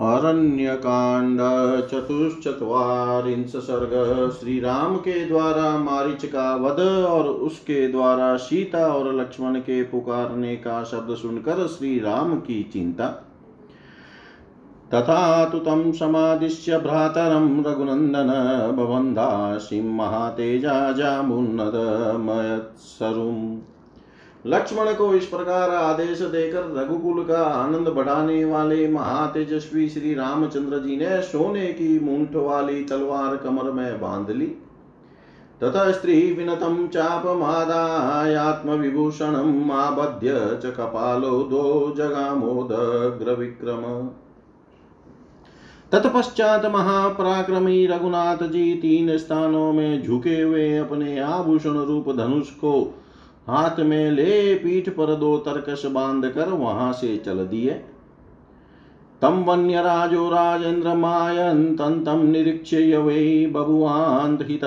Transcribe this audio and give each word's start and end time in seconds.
अरण्यकांड 0.00 1.40
चतुश्चत्वारिंश 1.90 3.56
सर्ग। 3.56 4.30
श्री 4.30 4.60
राम 4.60 4.96
के 4.96 5.24
द्वारा 5.24 5.78
मारिच 5.78 6.24
का 6.24 6.56
वध 6.56 7.04
और 7.04 7.28
उसके 7.28 7.88
द्वारा 7.88 8.36
सीता 8.36 8.86
और 8.86 9.14
लक्ष्मण 9.14 9.54
के 9.54 9.82
पुकारने 9.82 10.56
का 10.56 10.84
शब्द 10.84 11.14
सुनकर 11.14 11.66
श्री 11.66 11.98
राम 11.98 12.40
की 12.40 12.70
चिंता। 12.72 13.22
तथा 14.94 15.44
तु 15.44 15.58
तं 15.58 15.92
समादिश्य 15.92 16.78
भ्रातरं 16.78 17.64
रघुनन्दन 17.64 18.28
भवन्दासिं 18.76 19.94
महातेजा 19.94 20.92
जामुन्नदमयत्सरुम् 20.92 23.75
लक्ष्मण 24.46 24.92
को 24.94 25.14
इस 25.14 25.24
प्रकार 25.26 25.70
आदेश 25.70 26.20
देकर 26.22 26.70
रघुकुल 26.76 27.22
का 27.24 27.42
आनंद 27.44 27.88
बढ़ाने 27.88 28.44
वाले 28.44 28.88
महातेजस्वी 28.88 29.88
श्री 29.88 30.14
रामचंद्र 30.14 30.78
जी 30.78 30.96
ने 30.96 31.20
सोने 31.22 31.66
की 31.72 31.98
मूठ 32.00 32.36
वाली 32.36 32.84
तलवार 32.84 33.36
कमर 33.36 33.70
में 33.70 34.00
बाँध 34.00 34.30
ली। 34.30 34.46
तथा 35.60 35.90
स्त्री 35.92 36.20
विनतम 36.32 36.86
चाप 36.86 37.26
मादायात्म 37.36 38.70
विभूषणम 38.70 39.70
आबध्य 39.72 40.32
च 40.62 40.72
कपालो 40.76 41.42
दो 41.42 41.94
जगामोदग्र 41.96 43.34
विक्रम 43.34 43.82
तत्पश्चात 45.92 46.66
महापराक्रमी 46.66 47.86
रघुनाथ 47.86 48.46
जी 48.48 48.74
तीन 48.74 49.16
स्थानों 49.18 49.72
में 49.72 50.02
झुके 50.02 50.40
हुए 50.40 50.76
अपने 50.78 51.18
आभूषण 51.20 51.78
रूप 51.84 52.10
धनुष 52.16 52.50
को 52.50 52.74
हाथ 53.46 53.80
में 53.80 54.10
ले 54.10 54.54
पीठ 54.54 54.88
पर 54.88 55.14
दो 55.16 55.36
तरकस 55.38 55.82
बाँध 55.86 56.24
कर 56.30 56.48
वहाँ 56.50 56.92
से 56.92 57.16
चल 57.16 57.46
दिए। 57.46 57.70
तम 59.22 59.42
वन्य 59.44 59.82
राजो 59.82 60.28
राजेन्द्र 60.30 60.94
मायन्तन्तं 60.94 62.22
निरीक्ष्य 62.24 62.96
वै 62.98 63.46
बभुवान्हितस्त्राशात् 63.46 64.64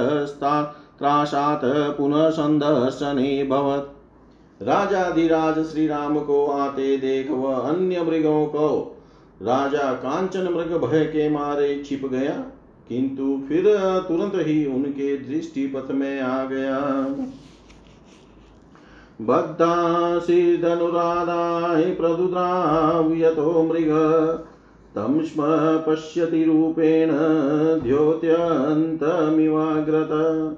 पुनः 1.97 2.29
संदर्शने 2.29 3.43
भवत्। 3.43 4.63
राजाधिराज 4.63 5.59
श्री 5.65 5.87
राम 5.87 6.19
को 6.19 6.45
आते 6.51 6.97
देख 6.97 7.29
वह 7.31 7.55
अन्य 7.55 8.01
मृगों 8.03 8.45
को। 8.47 8.69
राजा 9.41 9.91
कांचन 9.95 10.47
मृग 10.53 10.71
भय 10.81 11.03
के 11.05 11.29
मारे 11.29 11.83
छिप 11.83 12.05
गया, 12.05 12.33
किंतु 12.89 13.27
फिर 13.47 13.63
तुरंत 14.07 14.33
ही 14.47 14.65
उनके 14.67 15.17
दृष्टि 15.19 15.67
पथ 15.67 15.91
में 15.91 16.21
आ 16.21 16.43
गया। 16.45 16.79
बद्धासीदनुराधाय 19.21 21.83
प्रदुद्राव्यतो 21.83 23.63
मृग। 23.63 23.89
तं 24.95 25.23
स्म 25.23 25.43
पश्यति 25.87 26.43
रूपेण 26.43 27.09
द्योत्यन्तमिवाग्रत। 27.83 30.55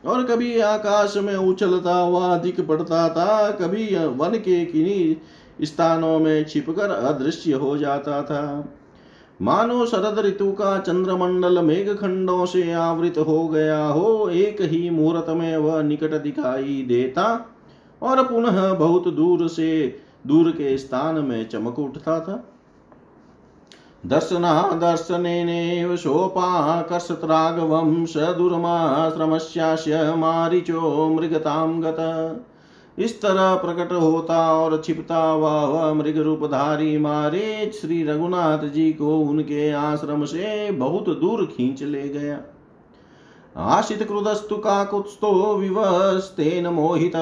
और 0.04 0.24
कभी 0.24 0.58
आकाश 0.60 1.16
में 1.16 1.34
उछलता 1.36 1.94
हुआ 1.94 2.26
अधिक 2.28 2.66
पड़ता 2.66 3.08
था, 3.08 3.50
कभी 3.50 3.94
वन 3.96 4.38
के 4.38 4.64
किन्हीं 4.64 5.16
स्थानों 5.64 6.18
में 6.18 6.44
छिपकर 6.44 6.90
अदृश्य 6.90 7.52
हो 7.52 7.76
जाता 7.78 8.22
था। 8.22 8.72
मानो 9.42 9.86
शरद 9.86 10.18
ऋतु 10.18 10.50
का 10.52 10.78
चंद्रमंडल 10.78 11.58
मेघ 11.58 11.88
खंडों 11.90 12.46
से 12.46 12.72
आवृत 12.72 13.18
हो 13.18 13.48
गया 13.48 13.84
हो, 13.84 14.28
एक 14.28 14.62
ही 14.62 14.90
मुहूर्त 14.90 15.28
में 15.28 15.56
वह 15.56 15.82
निकट 15.82 16.22
दिखाई 16.22 16.84
देता 16.88 17.24
और 18.02 18.22
पुनः 18.24 18.72
बहुत 18.74 19.08
दूर 19.08 19.48
से, 19.48 19.98
दूर 20.26 20.50
के 20.50 20.78
स्थान 20.78 21.14
में 21.14 21.48
चमक 21.48 21.78
उठता 21.78 22.20
था। 22.20 22.44
दर्शनादर्शनेनैव 24.06 25.96
सोपाकर्षत्राघवं 25.96 28.06
स 28.06 28.16
दुर्माश्रमस्यास्य 28.16 30.14
मारिचो 30.14 31.08
मृगतां 31.08 31.82
गत। 31.82 32.44
इस 32.98 33.22
तरह 33.22 33.54
प्रकट 33.54 33.92
होता 33.92 34.54
और 34.54 34.82
छिपता 34.82 35.34
वह 35.34 35.94
मृग 35.94 36.18
रूपधारी 36.18 36.98
मारे 36.98 37.72
श्री 37.80 38.04
रघुनाथ 38.04 38.68
जी 38.68 38.92
को 38.92 39.20
उनके 39.20 39.72
आश्रम 39.72 40.24
से 40.24 40.70
बहुत 40.70 41.20
दूर 41.20 41.46
खींच 41.46 41.82
ले 41.82 42.08
गया। 42.08 42.38
आशित 43.56 44.02
क्रुदस्तु 44.02 44.56
काकुत्स्थो 44.56 45.56
विवस्तेन 45.56 46.66
मोहित, 46.66 47.12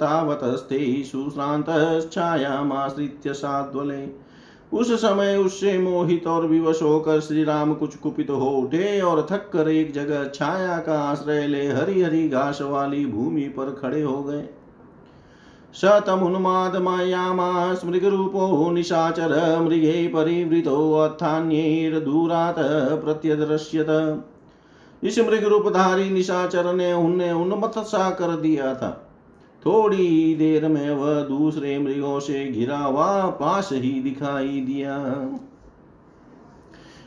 तावतस्ते 0.00 1.02
सुश्रान्तश्छायामाश्रित्य 1.02 3.34
साद्वले 3.34 4.31
उस 4.72 4.92
समय 4.92 5.36
उससे 5.36 5.78
मोहित 5.78 6.26
और 6.26 6.46
विवश 6.46 6.82
होकर 6.82 7.20
श्री 7.20 7.44
राम 7.44 7.74
कुछ 7.74 7.96
कुपित 7.96 8.30
हो 8.30 8.50
उठे 8.50 9.00
और 9.00 9.26
थक 9.30 9.50
कर 9.52 9.68
एक 9.68 9.92
जगह 9.92 10.30
छाया 10.34 10.78
का 10.78 11.00
आश्रय 11.00 11.46
ले 11.46 11.68
हरी 11.68 12.02
हरी 12.02 12.28
घास 12.28 12.58
वाली 12.62 13.06
भूमि 13.06 13.48
पर 13.48 13.78
खड़े 13.82 14.02
हो 14.02 14.22
गए। 14.22 14.48
शतमुन्मादमायामास 15.74 17.84
मृगरूपो 17.84 18.70
निशाचर 18.70 19.60
मृगे 19.60 20.08
परिवृतो 20.08 20.94
अथान्यैर्दूरात् 20.94 23.04
प्रत्यदृश्यत। 23.04 24.24
इस 25.02 25.18
मृग 25.18 25.44
रूपधारी 25.44 26.10
निशाचर 26.10 26.72
ने 26.72 26.92
उन्हें 26.92 27.32
उन्मत्त 27.32 27.78
सा 27.78 28.10
कर 28.10 28.36
दिया 28.36 28.74
था। 28.74 29.11
थोड़ी 29.66 30.06
ही 30.06 30.34
देर 30.34 30.68
में 30.68 30.90
वह 30.90 31.20
दूसरे 31.20 31.78
मृगों 31.78 32.20
से 32.20 32.44
घिरा 32.44 32.78
हुआ 32.78 33.26
पास 33.30 33.68
ही 33.72 33.92
दिखाई 34.00 34.60
दिया। 34.60 34.98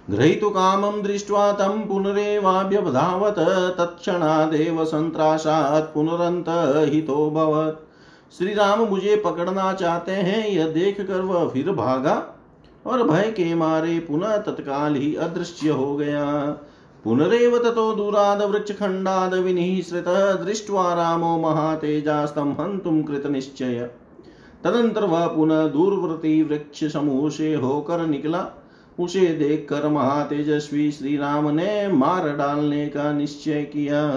गृहीतु 0.10 0.50
कामं 0.50 1.02
दृष्ट्वा 1.04 1.52
तं 1.52 1.80
पुनरेवाभ्यधावत 1.88 3.36
तत्क्षणादेव 3.78 4.84
सन्त्रासात् 4.86 5.94
पुनरन्तहितो 5.94 7.30
भवत्। 7.32 7.82
श्री 8.38 8.54
राम 8.54 8.80
मुझे 8.80 9.16
पकड़ना 9.16 9.74
चाहते 9.74 10.12
हैं, 10.12 10.48
यह 10.48 10.68
देख 10.68 11.02
कर 11.02 11.22
वह 11.22 11.48
फिर 11.50 11.72
भागा 11.72 12.16
और 12.86 13.04
भय 13.04 13.32
के 13.32 13.54
मारे 13.56 14.00
पुनः 14.00 14.38
तत्काल 14.38 14.96
ही 14.96 15.16
अदृश्य 15.16 15.70
हो 15.70 15.96
गया। 15.96 16.26
पुनरेव 17.06 17.58
ततो 17.58 17.94
दूराद 17.96 18.42
वृक्षखण्डाद 18.42 19.34
विनिःसृतः 19.34 20.34
दृष्ट्वा 20.34 20.94
रामो 20.94 21.38
महातेजास्तं 21.38 22.54
हन्तुं 22.54 23.04
कृतनिश्चय। 23.04 23.90
तदंतर 24.64 25.04
वह 25.04 25.28
पुनः 25.28 25.68
दूरवर्ती 25.68 26.44
वृक्ष 26.44 26.84
समूह 26.94 27.30
से 27.30 27.54
होकर 27.54 28.06
निकला। 28.06 28.48
उसे 29.00 29.28
देखकर 29.28 29.88
महातेजस्वी 29.88 30.92
श्री 30.92 31.18
राम 31.18 31.50
ने 31.50 31.88
मार 31.88 32.38
डालने 32.38 32.88
का 32.88 33.12
निश्चय 33.14 33.64
किया। 33.64 34.08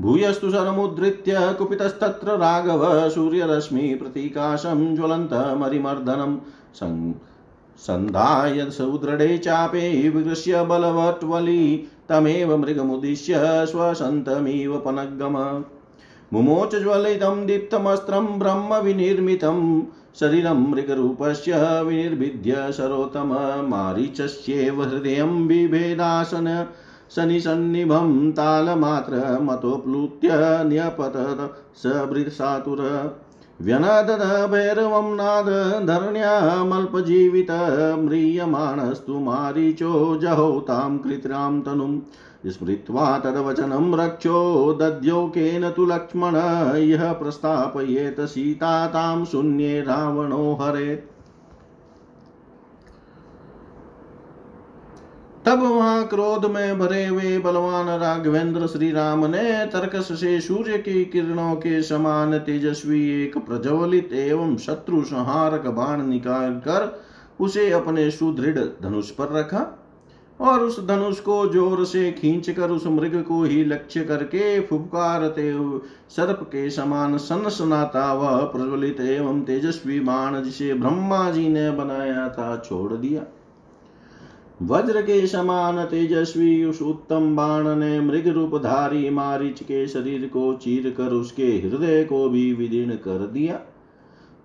भूयस्तु 0.00 0.50
शरमुद्धृत्य 0.50 1.56
कुपितस्तत्र 1.58 2.28
राघव, 2.30 3.08
सूर्यरश्मि, 3.08 3.94
प्रतीकाशं 3.94 4.96
ज्वलन्तमरिमर्दनं 4.96 6.36
सन्धाय 7.86 8.70
सुदृढे 8.70 9.38
चापे 9.38 10.10
विगृह्य 10.10 10.64
बलवट्वली 10.64 11.62
तमेव 12.08 12.56
मृगमुद्दिश्य 12.56 13.34
स्वसन्तमिव 13.66 14.76
पनग्गम। 14.78 15.36
मुमोच 16.32 16.74
ज्वलितं 16.74 17.46
दीप्तमस्त्रं 17.46 18.26
ब्रह्मविनिर्मितं 18.38 19.60
शरीरं 20.20 20.60
मृगरूपस्य 20.70 21.52
विनिर्भिद्य 21.82 22.72
सरोतम 22.72 23.30
मारीचस्येव 23.68 24.82
हृदयं 24.82 25.32
बिभेदासन 25.48 26.48
शनिसन्निभं 27.16 28.08
तालमात्रमतोप्लुत्य 28.32 30.28
न्यपतत 30.64 31.40
सवृसातुर 31.82 32.80
व्यनादद 33.60 34.50
भैरवं 34.50 35.16
नाद 35.16 35.46
धरण्यामल्पजीवित 35.86 37.50
म्रियमाणस्तु 37.98 39.18
मारीचो 39.18 40.16
जहौतां 40.16 40.98
कृत्रां 40.98 41.60
तनुम् 41.60 42.00
स्मृत्वा 42.50 43.18
तद्वचनं 43.18 43.94
रक्षो 43.94 44.38
दद्यौकेन 44.80 45.70
तु 45.70 45.86
लक्ष्मण 45.86 46.36
यः 46.76 47.12
प्रस्थापयेत 47.12 48.20
सीता 48.20 48.86
तां 48.86 49.24
शून्ये 49.24 49.80
रावणो 49.80 50.58
हरेत्। 50.60 51.17
तब 55.48 55.62
वहाँ 55.62 56.06
क्रोध 56.06 56.44
में 56.44 56.78
भरे 56.78 57.04
हुए 57.06 57.38
बलवान 57.38 57.86
राघवेंद्र 58.00 58.66
श्री 58.66 58.90
राम 58.90 59.24
ने 59.26 59.66
तर्कस 59.66 60.08
से 60.20 60.40
सूर्य 60.40 60.78
की 60.78 61.04
किरणों 61.04 61.54
के 61.54 61.82
समान 61.82 62.38
तेजस्वी 62.38 63.00
एक 63.22 63.38
प्रज्वलित 63.38 64.12
एवं 64.12 64.56
शत्रु 64.56 65.02
संहारक 65.02 65.66
बाण 65.66 66.02
निकाल 66.06 66.52
कर 66.58 67.02
उसे 67.40 67.70
अपने 67.70 68.10
सुदृढ़ 68.10 68.58
धनुष 68.82 69.10
पर 69.10 69.32
रखा 69.32 69.64
और 70.40 70.60
उस 70.60 70.78
धनुष 70.86 71.20
को 71.20 71.46
ज़ोर 71.48 71.84
से 71.84 72.12
खींच 72.12 72.50
कर 72.50 72.70
उस 72.70 72.86
मृग 72.86 73.22
को 73.22 73.42
ही 73.44 73.64
लक्ष्य 73.64 74.04
करके 74.04 74.60
फुफकारते 74.60 75.52
सर्प 76.10 76.42
के 76.42 76.68
समान 76.70 77.18
सनसनाता 77.18 78.12
वह 78.12 78.44
प्रज्वलित 78.44 79.00
एवं 79.00 79.40
तेजस्वी 79.42 80.00
बाण 80.00 80.42
जिसे 80.42 80.72
ब्रह्मा 80.74 81.30
जी 81.30 81.48
ने 81.48 81.70
बनाया 81.70 82.28
था 82.28 82.56
छोड़ 82.68 82.92
दिया। 82.92 83.22
वज्र 84.62 85.02
के 85.02 85.26
समान 85.26 85.84
तेजस्वी 85.84 86.64
उस 86.64 86.82
उत्तम 86.82 87.34
बाण 87.36 87.68
ने 87.76 88.00
मृग 88.00 88.26
रूपधारी 88.26 89.10
मारिच 89.10 89.62
के 89.62 89.86
शरीर 89.88 90.26
को 90.26 90.52
चीर 90.54 90.90
कर 90.90 91.12
उसके 91.12 91.46
हृदय 91.58 92.04
को 92.04 92.28
भी 92.28 92.52
विदीर्ण 92.52 92.94
कर 92.96 93.26
दिया। 93.26 93.60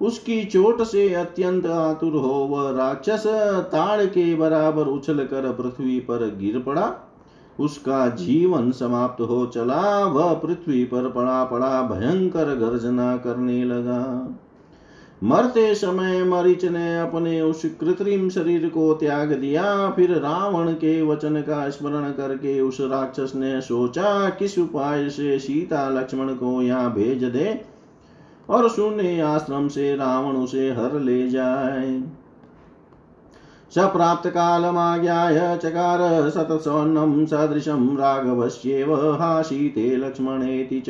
उसकी 0.01 0.43
चोट 0.43 0.81
से 0.81 1.13
अत्यंत 1.13 1.65
आतुर 1.65 2.13
हो 2.13 2.33
वह 2.45 2.69
राक्षस 2.71 3.23
ताड़ 3.71 4.05
के 4.05 4.35
बराबर 4.35 4.87
उछल 4.87 5.23
कर 5.23 5.51
पृथ्वी 5.51 5.99
पर 5.99 6.25
गिर 6.35 6.59
पड़ा। 6.59 6.91
उसका 7.59 8.07
जीवन 8.09 8.71
समाप्त 8.71 9.21
हो 9.21 9.45
चला, 9.45 10.05
वह 10.05 10.33
पृथ्वी 10.33 10.83
पर 10.83 11.09
पड़ा 11.09 11.43
पड़ा 11.43 11.81
भयंकर 11.81 12.55
गर्जना 12.55 13.15
करने 13.17 13.63
लगा। 13.63 13.99
मरते 15.23 15.75
समय 15.75 16.23
मरीच 16.23 16.65
ने 16.65 16.99
अपने 16.99 17.41
उस 17.41 17.61
कृत्रिम 17.79 18.29
शरीर 18.29 18.69
को 18.69 18.93
त्याग 18.93 19.31
दिया। 19.33 19.89
फिर 19.89 20.11
रावण 20.11 20.71
के 20.73 21.01
वचन 21.01 21.41
का 21.41 21.69
स्मरण 21.69 22.11
करके 22.11 22.59
उस 22.61 22.77
राक्षस 22.81 23.31
ने 23.35 23.61
सोचा, 23.61 24.29
किस 24.29 24.57
उपाय 24.59 25.09
से 25.09 25.39
सीता 25.39 25.89
लक्ष्मण 25.89 26.33
को 26.33 26.61
यहाँ 26.61 26.93
भेज 26.93 27.23
दे 27.23 27.61
और 28.49 28.69
शून्य 28.69 29.21
आश्रम 29.21 29.67
से 29.67 29.95
रावण 29.95 30.35
उसे 30.35 30.71
हर 30.71 30.99
ले 30.99 31.29
जाए। 31.29 32.03
स 33.71 33.75
प्राप्त 33.75 33.89
सप्राप्त 33.89 34.27
कालमाज्ञाय 34.27 35.57
चकार 35.57 36.29
सतसौन्नं 36.29 37.25
सदृशं 37.25 37.97
राघवस्येव 37.97 38.93
हासीते 39.13 39.95
लक्ष्मणेति 39.95 40.83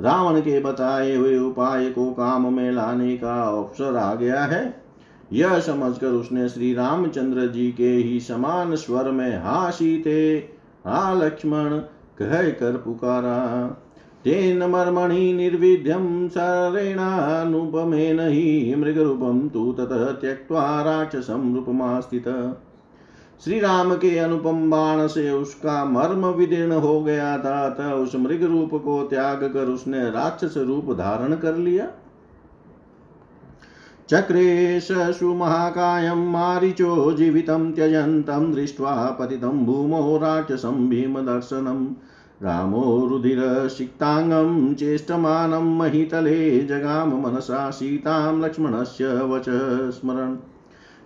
रावण 0.00 0.40
के 0.40 0.60
बताए 0.60 1.16
हुए 1.16 1.38
उपाय 1.38 1.90
को 1.90 2.10
काम 2.10 2.54
में 2.54 2.72
लाने 2.72 3.16
का 3.16 3.42
अवसर 3.42 3.96
आ 3.96 4.14
गया 4.14 4.44
है। 4.44 4.84
यह 5.32 5.58
समझकर 5.58 6.06
उसने 6.06 6.48
श्री 6.48 6.74
रामचंद्र 6.74 7.46
जी 7.46 7.72
के 7.72 7.88
ही 7.88 8.20
समान 8.20 8.76
स्वर 8.76 9.10
में 9.10 9.42
हा 9.42 9.70
सीते 9.70 10.48
हा, 10.86 11.14
लक्ष्मण, 11.14 11.78
कह 12.18 12.50
कर 12.50 12.76
पुकारा। 12.76 13.66
तेन 14.24 14.62
मर्मणि 14.62 15.32
निर्विध्यं 15.32 16.28
हि 18.30 18.74
मृगरूपं 18.78 19.48
तु 19.48 19.72
ततः 19.72 20.04
त्यक्त्वा 20.04 20.82
राक्षसं 20.82 21.54
रूपमास्थितः। 21.54 22.63
श्री 23.44 23.60
राम 23.60 23.94
के 23.94 24.18
अनुपम 24.18 24.70
बाण 24.70 25.06
से 25.06 25.30
उसका 25.30 25.84
मर्म 25.84 26.26
विदीर्ण 26.26 26.72
हो 26.72 27.02
गया 27.02 27.38
था, 27.38 27.66
अतः 27.66 27.92
उस 27.92 28.16
मृग 28.16 28.42
रूप 28.42 28.70
को 28.84 29.02
त्याग 29.02 29.44
कर 29.44 29.64
उसने 29.64 30.10
राक्षस 30.10 30.54
रूप 30.56 30.92
धारण 30.92 31.36
कर 31.36 31.56
लिया। 31.56 31.86
चक्रेशु 34.08 35.34
महाकायं 35.34 36.32
मारिचो, 36.32 37.12
जीवितं 37.12 37.72
त्यजन्तं 37.72 38.52
दृष्ट्वा 38.52 39.18
भूमौ 39.44 40.16
राक्षसं 40.16 40.88
भीमदर्शनम् 40.88 41.88
रामो 42.42 43.06
रुधिरसिक्ताङ्गं 43.06 44.74
चेष्टमानं 44.74 45.78
महितले, 45.78 46.60
जगाम 46.60 47.22
मनसा 47.22 47.70
सीतां 47.70 48.44
लक्ष्मणस्य 48.44 49.06
वच 49.06 49.44
स्मरन्। 49.94 50.53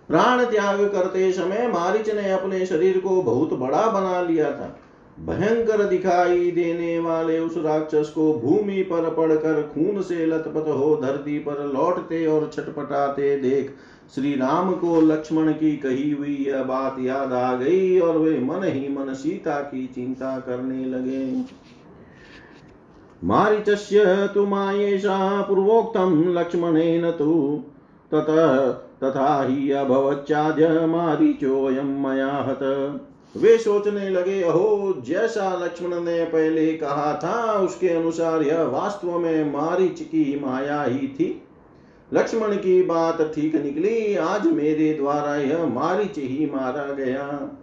प्राण 0.09 0.43
त्याग 0.45 0.79
करते 0.87 1.31
समय 1.31 1.67
मारिच 1.67 2.09
ने 2.09 2.29
अपने 2.31 2.65
शरीर 2.65 2.97
को 2.99 3.21
बहुत 3.21 3.53
बड़ा 3.53 3.85
बना 3.91 4.21
लिया 4.21 4.51
था। 4.51 4.77
भयंकर 5.19 5.83
दिखाई 5.83 6.51
देने 6.51 6.99
वाले 6.99 7.39
उस 7.39 7.57
राक्षस 7.57 8.09
को 8.09 8.33
भूमि 8.33 8.81
पर 8.83 9.09
पड़कर 9.09 9.61
खून 9.63 10.01
से 10.01 10.25
लथपथ 10.25 10.67
हो 10.69 10.95
धरती 11.01 11.37
पर 11.39 11.63
लौटते 11.73 12.25
और 12.27 12.49
छटपटाते 12.53 13.35
देख 13.37 13.73
श्री 14.15 14.33
राम 14.35 14.71
को 14.73 15.01
लक्ष्मण 15.01 15.51
की 15.51 15.75
कही 15.77 16.11
हुई 16.11 16.35
यह 16.47 16.63
बात 16.63 16.95
याद 16.99 17.33
आ 17.33 17.55
गई 17.55 17.99
और 17.99 18.17
वे 18.17 18.39
मन 18.39 18.63
ही 18.63 18.87
मन 18.89 19.13
सीता 19.13 19.59
की 19.61 19.85
चिंता 19.87 20.39
करने 20.39 20.85
लगे। 20.85 21.45
मारिचस्य 23.23 24.29
तु 24.33 24.45
मायेषा 24.45 25.41
पूर्वोक्तं 25.41 26.23
लक्ष्मणेन 26.33 27.11
तु 27.11 27.63
ततः 28.11 28.88
तथा 29.03 29.43
ही 29.43 29.71
अभवच्चाद्य 29.71 30.69
मारीचोऽयं 30.69 31.83
मया 31.83 32.27
हत। 32.27 32.99
वे 33.37 33.57
सोचने 33.57 34.09
लगे, 34.09 34.43
अहो, 34.43 35.01
जैसा 35.05 35.65
लक्ष्मण 35.65 36.01
ने 36.01 36.25
पहले 36.25 36.73
कहा 36.73 37.19
था, 37.23 37.53
उसके 37.53 37.89
अनुसार 37.89 38.41
यह 38.41 38.63
वास्तव 38.63 39.19
में 39.19 39.53
मारीच 39.53 40.01
की 40.01 40.41
माया 40.45 40.83
ही 40.83 41.07
थी। 41.07 41.43
लक्ष्मण 42.13 42.55
की 42.55 42.83
बात 42.83 43.31
ठीक 43.35 43.55
निकली, 43.55 44.15
आज 44.15 44.47
मेरे 44.47 44.93
द्वारा 44.93 45.35
यह 45.35 45.65
मारीच 45.65 46.17
ही 46.17 46.45
मारा 46.45 46.93
गया। 46.93 47.55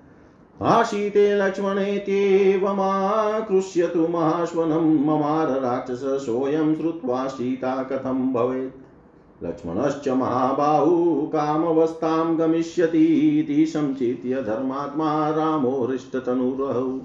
भाषीते 0.61 1.35
लक्ष्मणेत्येवमाकृष्यतु 1.35 4.09
महाश्वनं 4.09 5.05
ममार 5.05 5.61
राक्षस 5.61 5.97
सोऽयं 5.97 6.75
श्रुत्वा 6.75 7.27
सीता 7.27 7.83
कथं 7.83 8.33
भवेत्। 8.33 8.86
लक्ष्मणश्च 9.43 10.09
महाबाहु 10.09 11.23
कामवस्थां 11.27 12.39
गमिष्यतीति 12.39 13.67
संचित्य 13.67 14.35
धर्मात्मा 14.43 15.29
रामो 15.29 15.85
हृष्टतनुरहौ। 15.85 17.01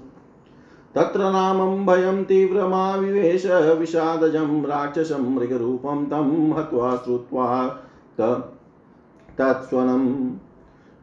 तत्र 0.94 1.20
रामं 1.20 1.86
भयं 1.86 2.24
तीव्रमाविवेश, 2.24 3.46
विषादजं 3.46 4.64
राक्षसं 4.64 5.34
मृगरूपं 5.34 6.06
तं 6.06 6.52
हत्वा 6.58 6.96
श्रुत्वा 6.96 7.68
तत्स्वनम्। 9.38 10.30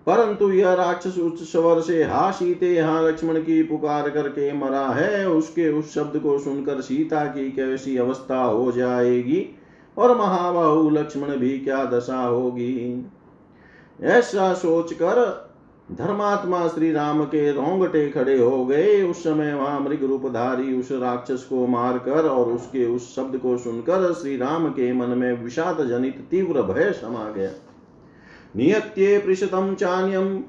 परंतु 0.08 0.52
यह 0.52 0.74
राक्षस 0.74 1.18
उच्च 1.18 1.40
स्वर 1.40 1.82
से, 1.82 2.04
हा 2.04 2.32
सीते, 2.32 2.80
हा 2.80 3.02
लक्ष्मण 3.02 3.40
की 3.40 3.64
पुकार 3.64 4.10
करके 4.10 4.54
मरा 4.54 4.88
है, 4.88 5.30
उसके 5.30 5.70
उस 5.70 5.94
शब्द 5.94 6.20
को 6.20 6.40
सुनकर 6.40 6.82
सीता 6.82 7.26
की 7.26 7.52
कैसी 7.52 7.98
अवस्था 7.98 8.44
हो 8.44 8.72
जाएगी? 8.72 9.56
और 10.00 10.18
महाबाहु 10.18 10.90
लक्ष्मण 10.90 11.28
भी 11.28 11.60
क्या 11.60 11.86
दशा 11.86 12.22
होगी? 12.22 13.06
ऐसा 14.04 14.54
सोचकर 14.54 15.50
धर्मात्मा 15.92 16.68
श्री 16.68 16.92
राम 16.92 17.24
के 17.24 17.52
रोंगटे 17.52 18.10
खड़े 18.10 18.38
हो 18.40 18.66
गए। 18.66 19.04
उस 19.04 19.24
समय 19.24 19.54
वहाँ 19.54 19.80
मृग 19.80 20.04
रूपधारी 20.04 20.80
उस 20.80 20.92
राक्षस 20.92 21.44
को 21.44 21.68
मारकर 21.68 22.28
और 22.28 22.46
उसके 22.46 22.86
उस 22.86 23.16
शब्द 23.16 23.38
को 23.38 23.58
सुनकर 23.58 24.14
श्री 24.14 24.38
राम 24.38 24.70
के 24.70 24.94
मन 24.94 25.06
में 25.06 25.44
विषाद 25.44 25.88
जनित 25.88 26.28
तीव्र 26.32 26.62
भय 26.62 26.92
समा 26.92 27.32
गया। 27.32 27.52
नियत्ये 28.56 29.20
पृषतम 29.20 29.76
चान्यम 29.76 30.44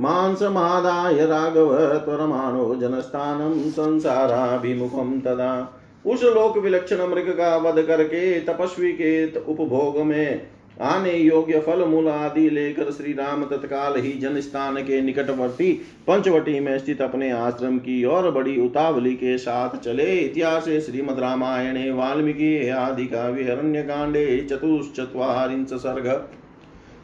मांसमादाय 0.00 1.26
राघव 1.26 1.76
त्वरमाणो 1.98 2.74
जनस्थानम 2.74 3.70
संसाराभिमुखम 3.70 5.20
तदा 5.20 5.80
उस 6.06 6.22
लोक 6.22 6.58
विलक्षण 6.58 7.06
मृग 7.06 7.28
का 7.28 7.56
वध 7.56 7.82
करके 7.82 8.40
तपस्वी 8.40 8.92
के 8.92 9.40
उपभोग 9.40 9.98
में 9.98 10.46
आने 10.80 11.12
योग्य 11.12 11.60
फल 11.60 11.84
मूल 11.84 12.08
आदि 12.08 12.50
लेकर 12.50 12.90
श्री 12.90 13.12
राम 13.12 13.44
तत्काल 13.44 14.00
ही 14.00 14.12
जनस्थान 14.12 14.76
के 14.76 15.00
निकटवर्ती 15.00 15.72
पंचवटी 16.06 16.60
में 16.60 16.78
स्थित 16.78 17.02
अपने 17.02 17.30
आश्रम 17.30 17.78
की 17.78 18.04
और 18.04 18.30
बड़ी 18.30 18.60
उतावली 18.60 19.14
के 19.14 19.38
साथ 19.38 19.76
चले। 19.78 20.04
इतिहास 20.04 20.64
श्रीमद 20.64 21.18
रामायणे, 21.18 21.90
वाल्मीकि 21.90 22.68
आदि 22.68 23.06
काव्य 23.06 23.44
अरण्य 23.44 23.82
कांडे 23.82 24.46
चतुश्चत्वारिंश 24.50 25.68
सर्ग। 25.68 26.28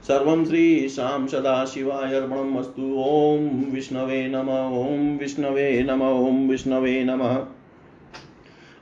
सर्वं 0.09 0.45
श्रीशां 0.45 1.27
सदाशिवाय 1.27 2.15
अर्पणमस्तु। 2.15 2.83
ॐ 2.83 3.73
विष्णवे 3.75 4.29
नम। 4.29 4.49
ॐ 4.79 5.19
विष्णवे 5.19 5.83
नम। 5.83 6.03
ॐ 6.03 6.49
विष्णवे 6.49 7.05
नमः। 7.05 7.62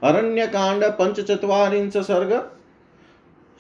अरण्यकांड, 0.03 0.85
पंचचत्वारिंश 0.85 1.97
सर्ग। 1.97 2.51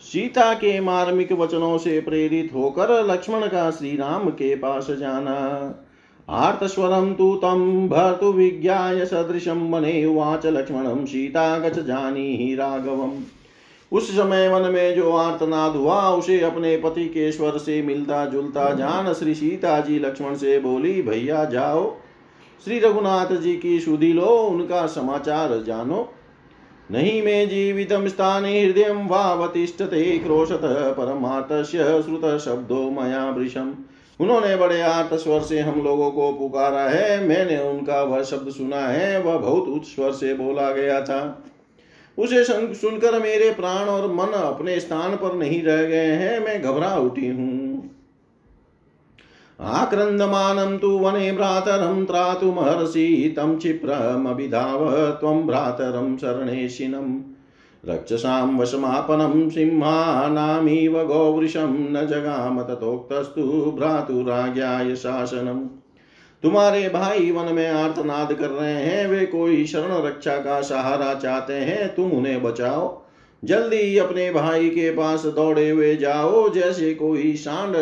सीता 0.01 0.55
के 0.55 0.81
मार्मिक 0.81 1.33
वचनों 1.33 1.79
से 1.79 2.01
प्रेरित 2.01 2.51
होकर 2.55 3.05
लक्ष्मण 3.05 3.47
का 3.47 3.71
श्री 3.71 3.97
राम 3.97 4.31
के 4.31 4.55
पास 4.55 4.87
जाना। 4.91 5.37
आर्तस्वरं 6.29 7.15
तु 7.15 7.35
तं 7.37 7.89
भर्तुविज्ञाय 7.89 9.07
सदृशं 9.07 9.71
वने 9.71 10.05
उवाच 10.05 10.47
लक्ष्मणं, 10.47 11.07
सीता 11.07 11.59
गच 11.59 11.79
जानीहि 11.79 12.55
राघवम्। 12.55 13.23
उस 13.93 14.17
समय 14.17 14.49
वन 14.49 14.73
में 14.73 14.95
जो 14.95 15.13
आर्तनाद 15.13 15.77
हुआ, 15.77 16.11
उसे 16.11 16.41
अपने 16.41 16.77
पति 16.77 17.09
के 17.09 17.33
स्वर 17.33 17.59
से 17.59 17.83
मिलता 17.83 18.27
जुलता 18.27 18.75
जान 18.75 19.13
श्री 19.13 19.35
सीता 19.35 19.81
जी 19.81 19.99
लक्ष्मण 19.99 20.35
से 20.35 20.59
बोली, 20.61 21.03
भैया 21.03 21.45
जाओ। 21.45 21.97
श्री 22.65 22.79
रघुनाथ 22.79 23.37
जी 23.37 23.57
की 23.57 23.81
सुधी 23.81 24.13
लो, 24.13 24.27
उनका 24.27 24.87
समाचार 24.87 25.63
जानो। 25.67 26.13
नहीं 26.91 27.23
मे 27.23 27.47
जीवित 27.47 27.93
स्थाने 27.93 28.61
हृदय 28.63 28.89
वावतिष्ठते 29.07 30.19
क्रोशत 30.19 30.61
श्रुत 31.67 32.39
शब्दो 32.39 32.79
मया 32.91 33.25
वृषम। 33.31 33.75
उन्होंने 34.21 34.57
बड़े 34.57 34.81
आर्त 34.81 35.15
स्वर 35.15 35.41
से 35.41 35.61
हम 35.61 35.81
लोगों 35.83 36.11
को 36.11 36.33
पुकारा 36.33 36.83
है। 36.83 37.29
मैंने 37.29 37.59
उनका 37.59 38.03
वह 38.03 38.23
शब्द 38.23 38.51
सुना 38.51 38.81
है, 38.81 39.23
वह 39.23 39.37
बहुत 39.37 39.69
उच्च 39.69 39.87
स्वर 39.87 40.13
से 40.13 40.35
बोला 40.35 40.71
गया 40.73 41.01
था। 41.01 41.45
उसे 42.19 42.45
सुनकर 42.45 43.19
मेरे 43.23 43.51
प्राण 43.51 43.89
और 43.89 44.13
मन 44.13 44.33
अपने 44.37 44.81
स्थान 44.81 45.17
पर 45.17 45.35
नहीं 45.35 45.63
रह 45.63 45.83
गए 45.85 46.13
हैं। 46.15 46.39
मैं 46.41 46.63
घबरा 46.63 46.95
उठी 46.97 47.29
हूँ। 47.29 47.70
आक्रन्दमानं 49.63 50.79
तु 50.79 50.89
वने 50.89 51.33
भ्रातरं 51.33 52.05
त्रातुमहर्षि 52.05 53.35
तं 53.37 53.57
क्षिप्रमभिधाव 53.59 54.91
त्वं 55.11 55.47
भ्रातरं 55.47 56.17
शरणेशिनं। 56.17 57.35
रक्षसां 57.87 58.59
वशमापनं 58.59 59.51
सिंहानामिव 59.51 61.05
गौवृशं 61.05 61.93
न 61.93 62.07
जगाम 62.07 62.63
तथोक्तस्तु 62.63 63.43
भ्रातुराज्ञाय 63.79 64.95
शासनम् 64.97 65.69
तुम्हारे 66.43 66.89
भाई 66.89 67.31
वन 67.31 67.55
में 67.55 67.69
आर्तनाद 67.69 68.33
कर 68.33 68.51
रहे 68.51 68.73
हैं, 68.73 69.07
वे 69.07 69.27
कोई 69.27 69.67
शरण 69.67 70.03
रक्षा 70.03 70.37
का 70.37 70.61
सहारा 70.61 71.15
चाहते 71.15 71.53
हैं, 71.53 71.95
तुम 71.95 72.11
उन्हें 72.11 72.43
बचाओ। 72.43 73.03
जल्दी 73.45 73.99
अपने 73.99 74.33
भाई 74.33 74.69
के 74.69 74.91
पास 74.91 75.27
दौड़े 75.27 75.71
हुए 75.71 75.97
जाओ, 75.97 76.49
जैसे 76.49 76.95
कोई 76.95 77.33
सांड 77.33 77.77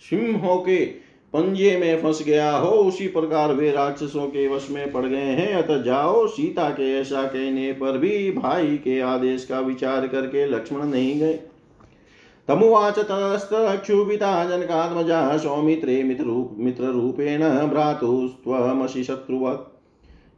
सिंहों 0.00 0.56
के 0.56 1.01
पंजे 1.32 1.78
में 1.78 2.02
फंस 2.02 2.22
गया 2.26 2.56
हो, 2.56 2.68
उसी 2.68 3.06
प्रकार 3.06 3.52
वे 3.52 3.70
राक्षसों 3.70 4.26
के 4.26 4.48
वश 4.48 4.68
में 4.70 4.92
पड़ 4.92 5.06
गए 5.06 5.16
हैं। 5.16 5.54
अतः 5.54 5.82
जाओ, 5.82 6.26
सीता 6.26 6.70
के 6.70 7.00
ऐसा 7.00 7.22
कहने 7.22 7.72
पर 7.72 7.98
भी 7.98 8.30
भाई 8.30 8.66
के 8.66 9.00
आदेश 9.00 9.44
का 9.44 9.60
विचार 9.60 10.06
करके 10.06 10.46
लक्ष्मण 10.46 10.84
नहीं 10.84 11.20
गए। 11.20 11.40
तमुवाच 12.48 12.98
तस्तक्षुभिता 12.98 14.44
जनकात्मजा 14.44 15.36
सौमित्रे 15.36 16.02
मित्ररूपेण 16.58 17.68
भ्रातुस्त्वमसि 17.68 19.04
शत्रुवत्। 19.04 19.68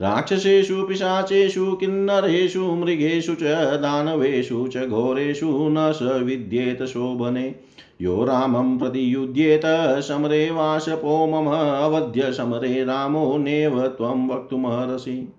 राक्षसेषु, 0.01 0.87
पिशाचेषु, 0.87 1.71
किन्नरेषु, 1.71 2.65
मृगेषु 2.65 3.35
च, 3.35 3.43
दानवेषु 3.81 4.67
च, 4.67 4.87
घोरेषु 4.87 5.49
न 5.51 5.91
स 5.91 5.99
विद्येत 6.01 6.83
शोभने। 6.83 7.55
यो 8.01 8.25
रामं 8.25 8.77
प्रति 8.77 9.13
युध्येत 9.13 9.61
समरे 10.03 10.51
वाशपो 10.51 11.27
मम, 11.27 11.47
अवध्य 11.55 12.33
समरे 12.33 12.85
रामो 12.85 13.37
नेव 13.37 13.87
त्वं 13.87 14.29
वक्तुमर्हसि। 14.29 15.33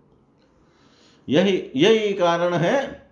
यही 1.28 1.70
यही 1.76 2.12
कारण 2.12 2.54
है 2.54 3.05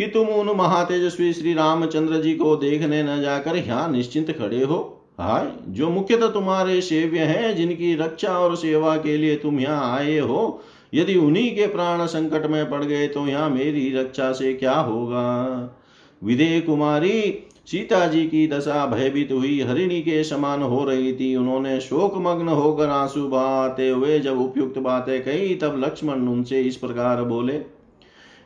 कि 0.00 0.06
तुम 0.06 0.28
उन 0.28 0.50
महातेजस्वी 0.56 1.32
श्री 1.32 1.52
रामचंद्र 1.54 2.20
जी 2.20 2.34
को 2.34 2.54
देखने 2.56 3.02
न 3.02 3.20
जाकर 3.22 3.56
यहाँ 3.56 3.88
निश्चिंत 3.92 4.30
खड़े 4.30 4.62
हो। 4.64 4.76
हाय, 5.20 5.50
जो 5.68 5.88
मुख्यतः 5.90 6.28
तुम्हारे 6.28 6.80
सेव्य 6.80 7.18
हैं, 7.18 7.56
जिनकी 7.56 7.94
रक्षा 7.94 8.28
और 8.28 8.56
सेवा 8.56 8.96
के 8.96 9.16
लिए 9.16 9.34
तुम 9.36 9.58
यहाँ 9.60 9.96
आए 9.96 10.18
हो, 10.18 10.62
यदि 10.94 11.16
उन्हीं 11.16 11.50
के 11.56 11.66
प्राण 11.66 12.04
संकट 12.06 12.46
में 12.46 12.70
पड़ 12.70 12.84
गए 12.84 13.08
तो 13.08 13.26
यहाँ 13.26 13.50
मेरी 13.50 13.92
रक्षा 13.94 14.32
से 14.32 14.52
क्या 14.54 14.74
होगा? 14.74 15.76
विदे 16.22 16.60
कुमारी, 16.60 17.46
सीता 17.66 18.06
जी 18.06 18.24
की 18.26 18.46
दशा 18.48 18.86
भयभीत 18.86 19.32
हुई, 19.32 19.60
हरिणी 19.60 20.00
के 20.00 20.22
समान 20.24 20.62
हो 20.62 20.84
रही 20.84 21.12
थी। 21.12 21.34
उन्होंने 21.36 21.80
शोक 21.80 22.16
मग्न 22.16 22.48
होकर 22.48 22.88
आँसू 22.88 23.26
बहाते 23.28 23.88
हुए 23.88 24.18
जब 24.20 24.40
उपयुक्त 24.40 24.78
बातें 24.78 25.22
कही, 25.22 25.54
तब 25.54 25.80
लक्ष्मण 25.84 26.26
उनसे 26.28 26.60
इस 26.60 26.76
प्रकार 26.76 27.22
बोले 27.24 27.58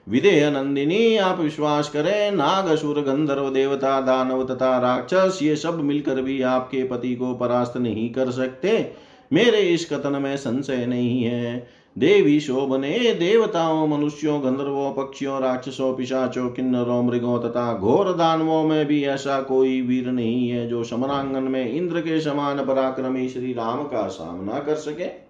विदेह 0.08 0.50
नंदिनी 0.50 1.16
आप 1.16 1.40
विश्वास 1.40 1.88
करें 1.88 2.30
नाग 2.32 2.66
असुर 2.66 3.00
गंधर्व 3.00 3.50
देवता, 3.50 4.00
दानव 4.00 4.44
तथा 4.44 4.78
राक्षस, 4.78 5.38
ये 5.42 5.56
सब 5.56 5.80
मिलकर 5.80 6.22
भी 6.22 6.42
आपके 6.42 6.84
पति 6.84 7.14
को 7.14 7.34
परास्त 7.34 7.76
नहीं 7.76 8.12
कर 8.12 8.30
सकते। 8.30 8.92
मेरे 9.32 9.58
इस 9.58 9.92
कथन 9.92 10.12
में 10.12 10.36
संशय 10.36 10.86
नहीं 10.86 11.22
है। 11.22 11.66
देवी 11.98 12.40
शोभने, 12.40 13.14
देवताओं, 13.14 13.86
मनुष्यों, 13.88 14.44
गंधर्वों, 14.44 14.92
पक्षियों, 14.92 15.40
राक्षसों, 15.40 15.94
पिशाचों, 15.94 16.50
किन्नरों, 16.50 17.02
मृगों 17.02 17.38
तथा 17.38 17.74
घोर 17.74 18.12
दानवों 18.12 18.64
में 18.64 18.86
भी 18.86 19.04
ऐसा 19.04 19.40
कोई 19.40 19.80
वीर 19.80 20.06
नहीं 20.06 20.48
है 20.48 20.68
जो 20.68 20.84
समरांगन 20.84 21.42
में 21.42 21.72
इंद्र 21.72 22.00
के 22.00 22.20
समान 22.20 22.64
पराक्रमी 22.64 23.28
श्री 23.28 23.52
राम 23.52 23.84
का 23.84 24.06
सामना 24.08 24.58
कर 24.58 24.74
सके। 24.74 25.23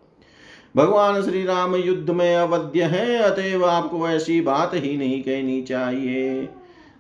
भगवान 0.77 1.23
श्री 1.23 1.45
राम 1.45 1.77
युद्ध 1.77 2.11
में 2.11 2.37
अवध्य 2.37 2.83
है, 2.83 3.19
अतएव 3.19 3.65
आपको 3.65 4.09
ऐसी 4.09 4.41
बात 4.41 4.71
ही 4.75 4.97
नहीं 4.97 5.23
कहनी 5.23 5.63
चाहिए। 5.63 6.49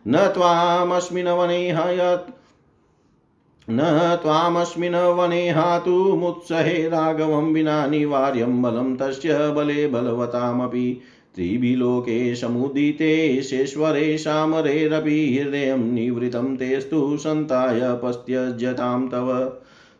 न 0.08 0.16
त्वामस्मिन् 0.16 1.28
वने 1.28 1.70
हयत् 1.70 2.30
न 3.70 3.80
त्वामस्मिन् 4.22 4.94
वने 4.94 5.50
हातुमुत्सहे 5.50 6.88
राघवं 6.88 7.52
विना 7.52 7.86
निवार्यं 7.86 8.62
बलं 8.62 8.96
तस्य 8.96 9.50
बले 9.50 9.86
बलवतामपि। 9.86 11.00
त्रिभिलोके 11.34 12.34
समुदिते 12.34 13.42
शेश्वरे 13.42 14.18
शामरेरपि 14.18 15.38
हृदयं 15.38 15.78
निवृतं 15.78 16.56
तेस्तु 16.56 17.16
सन्ताय 17.16 17.80
पस्त्यज्यतां 17.82 19.08
तव। 19.08 19.56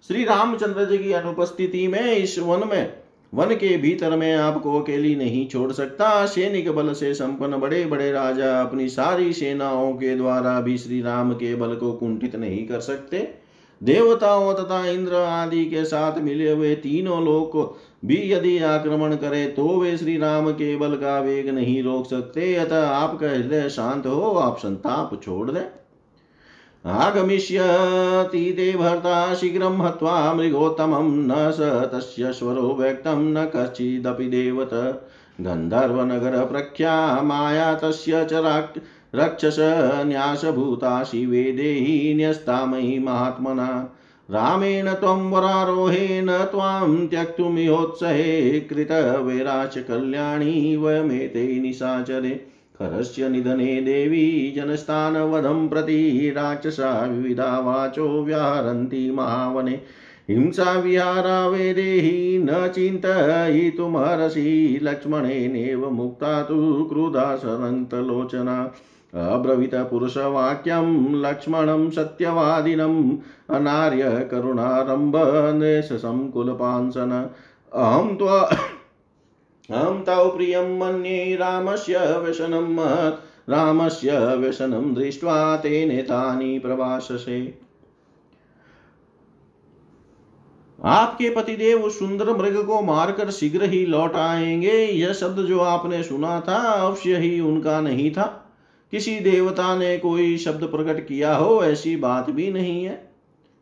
श्री 0.08 0.24
रामचंद्र 0.24 0.84
जी 0.84 0.98
की 0.98 1.12
अनुपस्थिति 1.12 1.88
में 1.88 2.12
इस 2.12 2.38
वन 2.38 2.68
में 2.68 3.03
वन 3.34 3.54
के 3.54 3.76
भीतर 3.76 4.16
में 4.16 4.34
आपको 4.34 4.80
अकेली 4.80 5.14
नहीं 5.16 5.46
छोड़ 5.48 5.70
सकता। 5.72 6.26
सैनिक 6.26 6.70
बल 6.70 6.92
से 6.92 7.14
संपन्न 7.14 7.58
बड़े 7.58 7.84
बड़े 7.84 8.10
राजा 8.12 8.60
अपनी 8.60 8.88
सारी 8.88 9.32
सेनाओं 9.32 9.92
के 9.92 10.14
द्वारा 10.16 10.60
भी 10.60 10.76
श्री 10.78 11.00
राम 11.02 11.32
के 11.32 11.54
बल 11.54 11.74
को 11.74 11.92
कुंठित 11.92 12.36
नहीं 12.36 12.66
कर 12.66 12.80
सकते। 12.80 13.28
देवताओं 13.80 14.52
तथा 14.54 14.86
इंद्र 14.86 15.14
आदि 15.14 15.64
के 15.64 15.84
साथ 15.84 16.18
मिले 16.18 16.50
हुए 16.50 16.74
तीनों 16.74 17.24
लोग 17.24 17.76
भी 18.04 18.16
यदि 18.32 18.58
आक्रमण 18.58 19.14
करे 19.16 19.46
तो 19.46 19.66
वे 19.80 19.96
श्री 19.98 20.16
राम 20.18 20.50
के 20.52 20.74
बल 20.76 20.96
का 20.96 21.18
वेग 21.20 21.48
नहीं 21.48 21.82
रोक 21.82 22.06
सकते। 22.06 22.54
अतः 22.54 22.86
आपका 22.88 23.30
हृदय 23.30 23.68
शांत 23.68 24.06
हो, 24.06 24.30
आप 24.30 24.58
संताप 24.58 25.20
छोड़ 25.24 25.50
दें। 25.50 25.64
आगमिष्यति 26.86 28.52
ते 28.52 28.76
भर्ता 28.76 29.34
शीघ्रं 29.34 29.80
हत्वा 29.80 30.34
मृगोत्तमं 30.34 31.10
न 31.26 31.50
स 31.50 31.60
तस्य 31.94 32.32
स्वरो 32.32 32.76
व्यक्तं 32.80 33.32
न 33.32 33.44
कश्चिदपि 33.44 34.24
देवत। 34.24 34.70
गन्धर्वनगरप्रख्या 35.40 37.22
माया 37.22 37.74
तस्य 37.74 38.26
च 38.32 38.32
रक्षस 39.14 39.56
न्यासभूता 40.06 41.02
शिवे 41.04 41.42
देहि 41.52 42.14
न्यस्तामयि 42.16 42.98
महात्मना। 42.98 43.96
रामेण 44.30 44.92
त्वं 44.92 45.30
वरारोहेण 45.30 46.26
त्वां 46.26 47.06
त्यक्तुमिहोत्सहे 47.06 48.60
कृतवैराच 48.60 49.78
कल्याणी 49.78 50.76
वयमेते 50.76 51.60
निशाचरे। 51.60 52.53
खरस्य 52.78 53.28
निधने 53.28 53.80
देवी 53.80 54.52
जनस्थानवधं 54.56 55.68
प्रति 55.68 56.32
राक्षसा 56.36 57.06
विविधा 57.06 57.58
वाचो 57.58 58.24
व्याहरन्ति 58.24 59.10
महावने 59.10 59.80
हिंसा 60.30 60.72
विहारा 60.72 61.48
वेदेहि 61.48 62.38
न 62.38 62.68
चिन्तयितुमर्हसि। 62.68 64.80
लक्ष्मणेनेव 64.82 65.90
मुक्ता 65.90 66.42
तु 66.42 66.84
क्रुधा 66.84 67.36
सरन्तलोचना। 67.36 68.72
अब्रवीतपुरुषवाक्यं 69.14 71.22
लक्ष्मणं 71.22 71.90
सत्यवादिनम् 71.90 73.16
अनार्य 73.50 74.28
करुणारम्भनेशसङ्कुलपांसन 74.30 77.28
अहं 77.72 78.16
त्वा 78.16 78.56
अहं 79.70 80.00
तौ 80.00 80.28
प्रियं 80.28 80.78
मन्ये 80.78 81.36
रामस्य 81.36 81.98
व्यसनं 81.98 82.76
रामस्य 83.48 84.18
व्यसनं 84.18 84.94
दृष्ट्वा 84.94 85.56
तेनेतानि 85.56 86.58
प्रभाषसे 86.58 87.58
आपके 90.84 91.30
पतिदेव 91.30 91.82
उस 91.82 91.98
सुंदर 91.98 92.30
मृग 92.30 92.66
को 92.66 92.82
मारकर 92.82 93.30
शीघ्र 93.30 93.64
ही 93.64 93.86
लौट 93.86 94.14
आएँगे। 94.14 94.72
यह 94.72 95.12
शब्द 95.12 95.38
जो 95.38 95.60
आपने 95.60 96.02
सुना 96.02 96.40
था, 96.40 96.56
अवश्य 96.56 97.16
ही 97.16 97.40
उनका 97.40 97.80
नहीं 97.80 98.10
था। 98.10 98.54
किसी 98.90 99.20
देवता 99.20 99.76
ने 99.76 99.98
कोई 99.98 100.36
शब्द 100.38 100.64
प्रकट 100.64 101.06
किया 101.06 101.36
हो, 101.36 101.64
ऐसी 101.64 101.96
बात 101.96 102.30
भी 102.30 102.52
नहीं 102.52 102.84
है। 102.84 103.12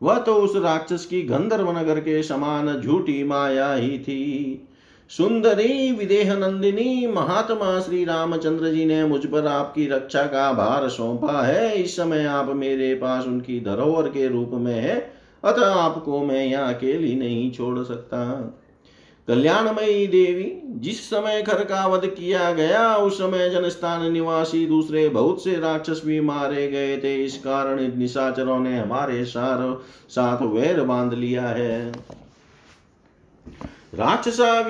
वह 0.02 0.18
तो 0.18 0.35
उस 0.35 0.56
राक्षस 0.56 1.06
की 1.06 1.23
गंधर्व 1.23 1.78
नगर 1.78 2.00
के 2.00 2.23
समान 2.23 2.80
झूठी 2.80 3.25
माया 3.25 3.73
ही 3.73 3.99
थी। 3.99 4.68
सुंदरी 5.16 5.92
विदेह 5.92 6.35
नंदिनी, 6.35 7.07
महात्मा 7.07 7.81
श्री 7.81 8.04
रामचंद्र 8.04 8.69
जी 8.69 8.85
ने 8.85 9.04
मुझ 9.04 9.26
पर 9.26 9.47
आपकी 9.47 9.87
रक्षा 9.87 10.23
का 10.23 10.52
भार 10.52 10.89
सौंपा 10.89 11.43
है। 11.43 11.75
इस 11.75 11.97
समय 11.97 12.25
आप 12.25 12.49
मेरे 12.49 12.95
पास 12.95 13.25
उनकी 13.25 13.60
धरोहर 13.60 14.08
के 14.08 14.28
रूप 14.28 14.50
में 14.52 14.80
है, 14.80 15.13
अतः 15.45 15.67
आपको 15.67 16.25
मैं 16.25 16.47
यहाँ 16.47 16.75
अकेली 16.75 17.15
नहीं 17.15 17.52
छोड़ 17.52 17.78
सकता। 17.78 18.25
कल्याणमयी 19.28 20.06
देवी, 20.06 20.63
जिस 20.67 21.10
समय 21.10 21.43
खर 21.43 21.65
का 21.65 21.86
वध 21.86 22.06
किया 22.06 22.52
गया, 22.52 22.97
उस 22.97 23.19
समय 23.19 23.50
जनस्थान 23.50 24.13
निवासी 24.13 24.67
दूसरे 24.67 25.08
बहुत 25.08 25.45
से 25.45 25.60
राक्षस 25.60 26.02
भी 26.04 26.21
मारे 26.21 26.69
गए 26.69 26.97
थे। 26.99 27.25
इस 27.25 27.36
कारण 27.39 27.99
निशाचरों 27.99 28.60
ने 28.60 28.78
हमारे 28.78 29.25
सार 29.25 29.80
साथ 30.08 30.43
वैर 30.43 30.82
बाँध 30.82 31.15
लिया 31.15 31.47
है। 31.47 31.93
राक्षसा 33.95 34.63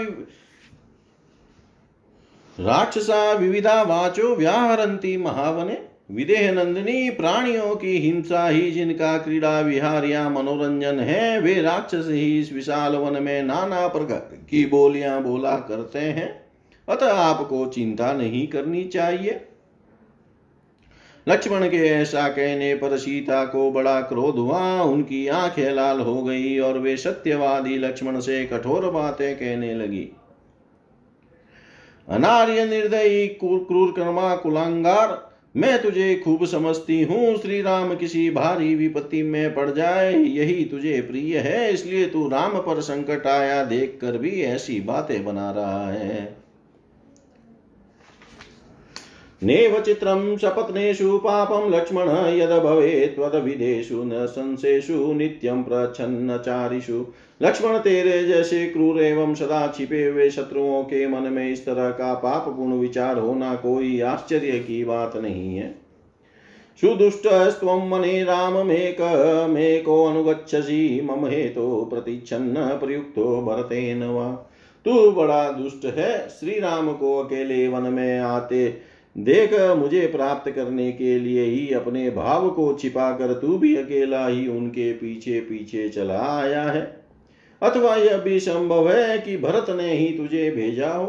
राक्षसा 2.63 3.33
विविधा 3.33 3.83
वाचो 3.83 4.37
व्याहरंती 4.37 5.17
महावने। 5.17 5.79
विदेह 6.11 6.53
नंदिनी 6.53 7.11
प्राणियों 7.11 7.77
की 7.77 7.99
हिंसा 7.99 8.49
ही 8.49 8.71
जिनका 8.71 9.19
क्रीड़ा 9.19 9.61
विहार 9.61 10.05
या 10.05 10.29
मनोरंजन 10.29 11.01
है, 11.01 11.41
वे 11.41 11.63
राक्षस 11.63 12.05
ही 12.09 12.41
इस 12.41 12.53
विशाल 12.53 12.97
वन 12.97 13.23
में 13.23 13.43
नाना 13.43 13.89
प्रकार 13.89 14.39
की 14.51 14.67
बोलियाँ 14.67 15.23
बोला 15.23 15.57
करते 15.57 15.99
हैं। 15.99 16.47
अतः 16.89 17.13
आपको 17.13 17.67
चिंता 17.67 18.13
नहीं 18.13 18.47
करनी 18.47 18.85
चाहिए। 18.85 19.41
लक्ष्मण 21.29 21.69
के 21.69 21.77
ऐसा 21.77 22.29
कहने 22.29 22.75
पर 22.75 22.97
सीता 22.97 23.45
को 23.45 23.71
बड़ा 23.71 24.01
क्रोध 24.01 24.35
हुआ। 24.37 24.83
उनकी 24.83 25.27
आँखें 25.27 25.73
लाल 25.73 26.01
हो 26.01 26.23
गई 26.23 26.59
और 26.59 26.79
वे 26.79 26.97
सत्यवादी 26.97 27.79
लक्ष्मण 27.79 28.21
से 28.21 28.47
कठोर 28.47 28.91
बातें 28.91 29.37
कहने 29.37 29.75
लगी। 29.75 30.09
अनार्य 32.09 32.65
निर्दयी, 32.65 33.27
क्रूर 33.29 33.93
कर्मा, 33.97 34.35
कुलांगार, 34.37 35.33
मैं 35.57 35.83
तुझे 35.83 36.15
खूब 36.25 36.45
समझती 36.45 37.03
हूँ 37.03 37.37
श्री 37.37 37.61
राम 37.63 37.95
किसी 37.95 38.31
भारी 38.31 38.75
विपत्ति 38.75 39.23
में 39.23 39.55
पड़ 39.55 39.71
जाए, 39.71 40.13
यही 40.15 40.65
तुझे 40.65 41.01
प्रिय 41.01 41.39
है, 41.39 41.73
इसलिए 41.73 42.07
तू 42.07 42.29
राम 42.29 42.59
पर 42.59 42.81
संकट 42.81 43.27
आया 43.27 43.65
देख 43.65 43.99
कर 44.01 44.19
भी 44.19 44.43
ऐसी 44.43 44.81
बातें 44.81 45.25
बना 45.25 45.51
रहा 45.51 45.91
है। 45.91 46.43
नेव 49.43 49.81
चित्रं 49.81 50.37
सपत्नेषु 50.37 51.19
पापं, 51.19 51.71
लक्ष्मण 51.71 52.09
यद 52.37 52.51
भवेत् 52.63 53.15
त्वदविदेषु 53.17 54.03
न 54.05 54.27
संशेषु, 54.27 55.13
नित्यं 55.13 55.63
प्रच्छन्नचारिषु। 55.63 57.05
लक्ष्मण 57.43 57.79
तेरे 57.79 58.23
जैसे 58.25 58.67
क्रूर 58.67 59.01
एवं 59.03 59.35
सदा 59.35 59.67
छिपे 59.69 60.05
हुए 60.05 60.29
शत्रुओं 60.31 60.83
के 60.85 61.07
मन 61.07 61.33
में 61.33 61.51
इस 61.51 61.65
तरह 61.67 61.89
का 61.91 62.13
पाप 62.15 62.49
गुण 62.57 62.73
विचार 62.73 63.19
होना 63.19 63.55
कोई 63.55 64.01
आश्चर्य 64.01 64.59
की 64.59 64.85
बात 64.85 65.17
नहीं 65.17 65.57
है। 65.57 65.71
सुदुष्टस्त्वं 66.81 67.89
मने 67.89 68.23
राममेकमेको 68.25 70.05
अनुगच्छसि, 70.05 71.01
मम 71.05 71.27
हेतो 71.27 71.85
प्रतिच्छन्न 71.85 72.55
प्रयुक्तो 72.55 73.43
भरतेन 73.43 74.01
तू 74.87 75.11
बड़ा 75.11 75.51
दुष्ट 75.51 75.85
है, 75.99 76.29
श्री 76.31 76.59
राम 76.61 76.93
को 76.93 77.19
अकेले 77.19 77.67
वन 77.69 77.93
में 77.93 78.19
आते 78.21 78.67
देख, 79.17 79.61
मुझे 79.79 80.07
प्राप्त 80.07 80.51
करने 80.51 80.91
के 80.93 81.19
लिए 81.19 81.45
ही 81.45 81.73
अपने 81.75 82.11
भाव 82.11 82.51
को 82.51 82.73
छिपा 82.75 83.11
कर 83.13 83.33
तू 83.33 83.59
भी 83.59 83.77
अकेला 83.77 84.27
ही 84.27 84.47
उनके 84.49 84.93
पीछे 84.93 85.41
पीछे 85.41 85.89
चला 85.89 86.21
आया 86.39 86.63
है। 86.63 87.02
अथवा 87.63 87.97
यह 87.97 88.19
भी 88.19 88.41
संभव 88.41 88.91
है 88.91 89.19
कि 89.19 89.37
भरत 89.37 89.67
ने 89.71 89.93
ही 89.93 90.07
तुझे 90.07 90.51
भेजा 90.51 90.91
हो। 90.91 91.07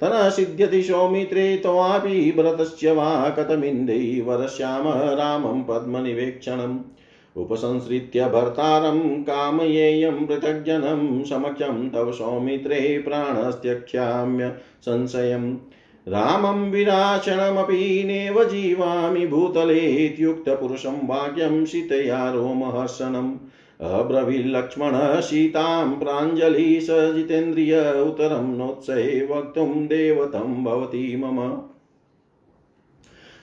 तन 0.00 0.30
सिद्ध्यति 0.30 0.82
सौमित्रे 0.82 1.56
त्वापि 1.56 2.34
भरतस्य 2.36 2.92
वा 2.92 3.28
कथमिन्दै 3.28 4.22
वरश्याम 4.26 4.88
रामं 4.88 5.62
पद्मनिवेक्षणम्। 5.62 6.78
उपसंसृत्य 7.36 8.28
भर्तारं 8.28 9.22
कामयेयं 9.22 10.26
पृथग्जनं 10.26 11.24
समक्षं 11.24 11.90
तव 11.90 12.12
सौमित्रे 12.12 12.98
प्राणस्त्यक्ष्याम्य 12.98 14.48
संशयम्। 14.82 15.56
रामं 16.08 16.70
विनाशनमपि 16.70 18.02
नेव 18.06 18.44
जीवामि 18.44 19.26
भूतले 19.26 19.78
इत्युक्तपुरुषं 19.78 21.08
वाक्यं 21.08 21.64
सीतया 21.64 22.30
रोमहर्षणम्। 22.30 23.36
अब्रवील्लक्ष्मणः 23.80 25.20
सीतां 25.20 25.98
प्राञ्जलि 25.98 26.80
स 26.80 26.86
जितेन्द्रिय 26.90 27.78
उत्तरं 27.78 28.58
नोत्सहे 28.58 29.26
वक्तुं 29.26 29.86
देवतं 29.86 30.64
भवति 30.64 31.22
मम। 31.24 31.62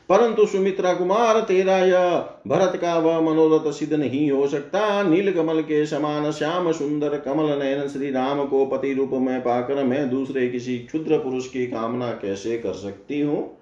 परंतु 0.09 0.45
सुमित्रा 0.45 0.93
कुमार 0.93 1.39
तेरा 1.41 1.77
यह 1.77 2.29
भरत 2.47 2.75
का 2.75 2.99
वह 2.99 3.21
मनोरथ 3.21 3.71
सिद्ध 3.71 3.93
नहीं 3.93 4.31
हो 4.31 4.47
सकता। 4.47 5.03
नील 5.03 5.31
कमल 5.31 5.61
के 5.61 5.85
समान 5.85 6.31
श्याम 6.31 6.71
सुंदर 6.71 7.17
कमल 7.17 7.45
नयन 7.45 7.87
श्री 7.87 8.11
राम 8.11 8.45
को 8.45 8.65
पति 8.65 8.93
रूप 8.93 9.09
में 9.13 9.41
पाकर 9.41 9.83
मैं 9.83 10.09
दूसरे 10.09 10.47
किसी 10.47 10.77
क्षुद्र 10.77 11.17
पुरुष 11.17 11.47
की 11.47 11.67
कामना 11.67 12.11
कैसे 12.11 12.57
कर 12.57 12.73
सकती 12.73 13.21
हूँ? 13.21 13.56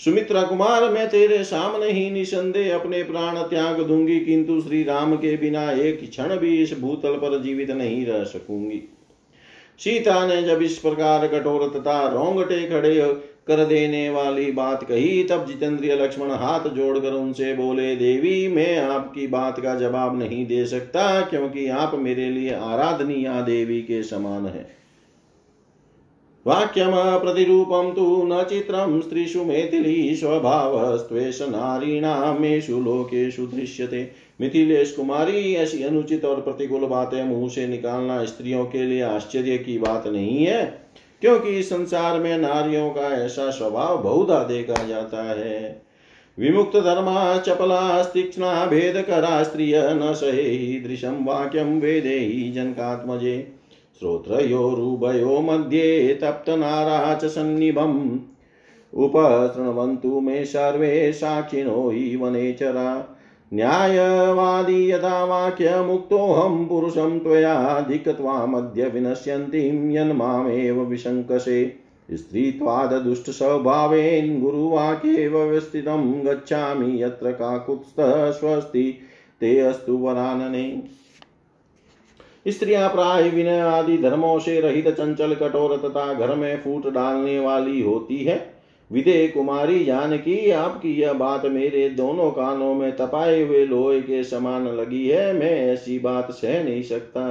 सुमित्रा 0.00 0.42
कुमार, 0.42 0.88
मैं 0.90 1.08
तेरे 1.08 1.44
सामने 1.44 1.90
ही 1.90 2.10
निसंदेह 2.10 2.74
अपने 2.74 3.02
प्राण 3.02 3.36
त्याग 3.36 3.80
दूँगी, 3.80 4.20
किंतु 4.20 4.60
श्री 4.60 4.82
राम 4.82 5.16
के 5.16 5.36
बिना 5.36 5.70
एक 5.72 6.10
क्षण 6.10 6.36
भी 6.36 6.62
इस 6.62 6.80
भूतल 6.80 7.16
पर 7.16 7.42
जीवित 7.42 7.70
नहीं 7.70 8.06
रह 8.06 8.24
सकूँगी। 8.24 8.82
सीता 9.78 10.26
ने 10.26 10.42
जब 10.42 10.62
इस 10.62 10.78
प्रकार 10.78 11.26
कठोर 11.28 11.68
तथा 11.68 12.06
रोंगटे 12.08 12.66
खड़े 12.68 12.94
कर 13.48 13.64
देने 13.64 14.10
वाली 14.10 14.50
बात 14.52 14.84
कही, 14.84 15.24
तब 15.24 15.46
जितेंद्रिय 15.46 15.94
लक्ष्मण 15.96 16.30
हाथ 16.30 16.68
जोड़कर 16.68 17.12
उनसे 17.12 17.54
बोले, 17.54 17.96
देवी, 17.96 18.48
मैं 18.48 18.78
आपकी 18.78 19.26
बात 19.26 19.60
का 19.60 19.74
जवाब 19.74 20.18
नहीं 20.18 20.46
दे 20.46 20.66
सकता, 20.66 21.20
क्योंकि 21.20 21.68
आप 21.68 21.94
मेरे 21.94 22.30
लिए 22.30 22.54
आराधनीय 22.54 23.28
देवी 23.28 23.82
के 23.82 24.02
समान 24.02 24.46
है। 24.46 24.77
वाक्यम 26.46 26.92
प्रतिरूपम 27.20 27.90
तु 27.90 28.04
न 28.24 28.42
चित्रम 28.42 29.00
स्त्रीषु 29.00 29.44
मैथिली 29.44 30.14
स्वभावस्त्वेष 30.16 31.40
नारीणामेषु 31.42 32.78
लोकेषु 32.80 33.46
दृश्यते। 33.46 34.10
मिथिलेश 34.40 34.92
कुमारी 34.92 35.54
ऐसी 35.54 35.82
अनुचित 35.82 36.24
और 36.24 36.40
प्रतिकूल 36.40 36.86
बातें 36.86 37.24
मुँह 37.24 37.48
से 37.48 37.66
निकालना 37.66 38.24
स्त्रियों 38.24 38.64
के 38.64 38.84
लिए 38.84 39.02
आश्चर्य 39.02 39.58
की 39.58 39.78
बात 39.78 40.06
नहीं 40.06 40.44
है, 40.46 40.62
क्योंकि 41.22 41.62
संसार 41.62 42.18
में 42.20 42.38
नारियों 42.38 42.88
का 42.90 43.08
ऐसा 43.16 43.50
स्वभाव 43.50 44.02
बहुधा 44.02 44.42
देखा 44.44 44.82
जाता 44.84 45.22
है। 45.30 45.82
विमुक्त 46.38 46.76
धर्मा, 46.76 47.36
चपला, 47.38 48.02
तीक्ष्णा, 48.04 48.64
भेद 48.66 49.02
करा, 49.02 49.42
स्त्रिय 49.42 49.80
न 49.92 50.12
सहे 50.14 50.80
दृशम 50.80 51.24
वाक्यम 51.24 51.78
वेदे 51.78 52.18
ही, 52.18 52.50
जनकात्मजे। 52.52 53.36
श्रोत्रयोरुभयो 53.98 55.40
मध्ये 55.40 56.18
तप्तनारा 56.22 57.14
च 57.14 57.24
सन्निभम्। 57.24 58.18
उपशृण्वन्तु 58.94 60.20
मे 60.20 60.44
सर्वे 60.44 61.12
साक्षिणो 61.12 61.90
हि 61.90 62.16
वनेचरा 62.16 63.16
न्यायवादी 63.54 64.90
यथा 64.90 65.24
वाक्यमुक्तोऽहं 65.24 66.66
पुरुषं 66.66 67.18
त्वयाधिकत्वामद्य 67.18 68.86
विनश्यन्तीं 68.86 69.90
यन्मामेव 69.90 70.80
विशङ्कसे। 70.80 71.76
स्त्रीत्वाददुष्टस्वभावेन 72.12 74.40
गुरुवाक्ये 74.40 75.28
व्यवस्थितं 75.28 76.26
गच्छामि 76.26 77.02
यत्र 77.02 77.30
काकुत्स्थः 77.30 78.30
स्वस्ति 78.30 78.98
ते 79.40 79.60
अस्तु 79.60 79.96
वरानने। 79.96 80.82
स्त्रियाँ 82.46 82.88
प्राय 82.88 83.28
विनय 83.28 83.60
आदि 83.60 83.98
धर्मों 83.98 84.38
से 84.38 84.60
रहित 84.60 84.88
चंचल 84.88 85.34
कठोर 85.34 85.76
तथा 85.76 86.14
घर 86.14 86.34
में 86.34 86.60
फूट 86.62 86.92
डालने 86.92 87.38
वाली 87.38 87.80
होती 87.80 88.24
है। 88.24 88.58
विदे 88.92 89.28
कुमारी 89.28 89.84
जानकी, 89.84 90.50
आपकी 90.50 90.92
यह 90.92 91.12
बात 91.12 91.44
मेरे 91.44 91.88
दोनों 91.90 92.30
कानों 92.30 92.74
में 92.74 92.96
तपाए 92.96 93.42
हुए 93.42 93.64
लोहे 93.66 94.00
के 94.00 94.24
समान 94.24 94.68
लगी 94.68 95.08
है, 95.08 95.32
मैं 95.32 95.66
ऐसी 95.66 95.98
बात 95.98 96.30
सह 96.30 96.64
नहीं 96.64 96.82
सकता। 96.82 97.24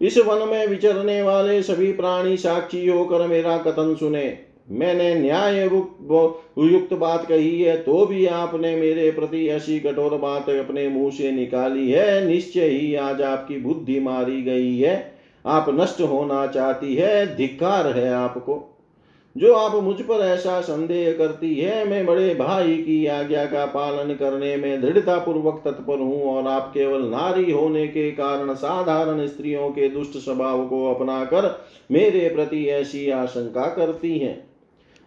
इस 0.00 0.18
वन 0.18 0.48
में 0.48 0.66
विचरने 0.66 1.22
वाले 1.22 1.62
सभी 1.62 1.92
प्राणी 1.92 2.36
साक्षी 2.36 2.86
होकर 2.88 3.26
मेरा 3.26 3.58
कथन 3.58 3.94
सुने। 3.94 4.51
मैंने 4.66 5.14
न्याय 5.14 5.60
युक्त 5.62 6.92
बात 6.94 7.26
कही 7.26 7.62
है 7.62 7.76
तो 7.76 8.04
भी 8.06 8.26
आपने 8.26 8.74
मेरे 8.76 9.10
प्रति 9.10 9.46
ऐसी 9.46 9.78
कठोर 9.80 10.16
बात 10.18 10.48
अपने 10.50 10.88
मुँह 10.88 11.10
से 11.10 11.30
निकाली 11.30 11.90
है। 11.90 12.26
निश्चय 12.26 12.68
ही 12.68 12.94
आज 12.94 13.22
आपकी 13.22 13.58
बुद्धि 13.58 13.98
मारी 14.00 14.42
गई 14.42 14.76
है। 14.78 15.12
आप 15.44 15.66
नष्ट 15.70 16.00
होना 16.00 16.46
चाहती 16.46 16.94
है, 16.94 17.36
धिक्कार 17.36 17.86
है 17.88 18.12
आपको। 18.12 18.68
जो 19.36 19.52
आप 19.54 19.74
मुझ 19.82 20.00
पर 20.00 20.20
ऐसा 20.20 20.60
संदेह 20.60 21.12
करती 21.12 21.54
है, 21.54 21.84
मैं 21.88 22.04
बड़े 22.06 22.34
भाई 22.34 22.76
की 22.76 23.06
आज्ञा 23.06 23.44
का 23.44 23.64
पालन 23.66 24.14
करने 24.14 24.56
में 24.56 24.80
दृढ़ता 24.82 25.18
पूर्वक 25.18 25.62
तत्पर 25.64 25.98
हूँ 25.98 26.22
और 26.24 26.48
आप 26.48 26.70
केवल 26.74 27.02
नारी 27.04 27.50
होने 27.52 27.86
के 27.88 28.10
कारण 28.10 28.54
साधारण 28.54 29.26
स्त्रियों 29.26 29.68
के 29.70 29.88
दुष्ट 29.88 30.18
स्वभाव 30.18 30.66
को 30.68 30.84
अपनाकर 30.94 31.50
मेरे 31.90 32.28
प्रति 32.28 32.64
ऐसी 32.66 33.08
आशंका 33.10 33.66
करती 33.66 34.18
हैं। 34.18 34.51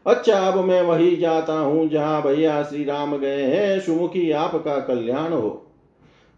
अच्छा 0.06 0.40
अब 0.40 0.64
मैं 0.66 0.82
वही 0.82 1.16
जाता 1.16 1.54
हूँ 1.54 1.90
जहाँ 1.90 2.22
भैया 2.22 2.64
श्री 2.64 2.84
राम 2.84 3.18
गए 3.18 3.42
हैं। 3.42 3.80
सुमुखी 3.80 4.32
आपका 4.32 4.80
कल्याण 4.80 5.34
हो। 5.34 5.68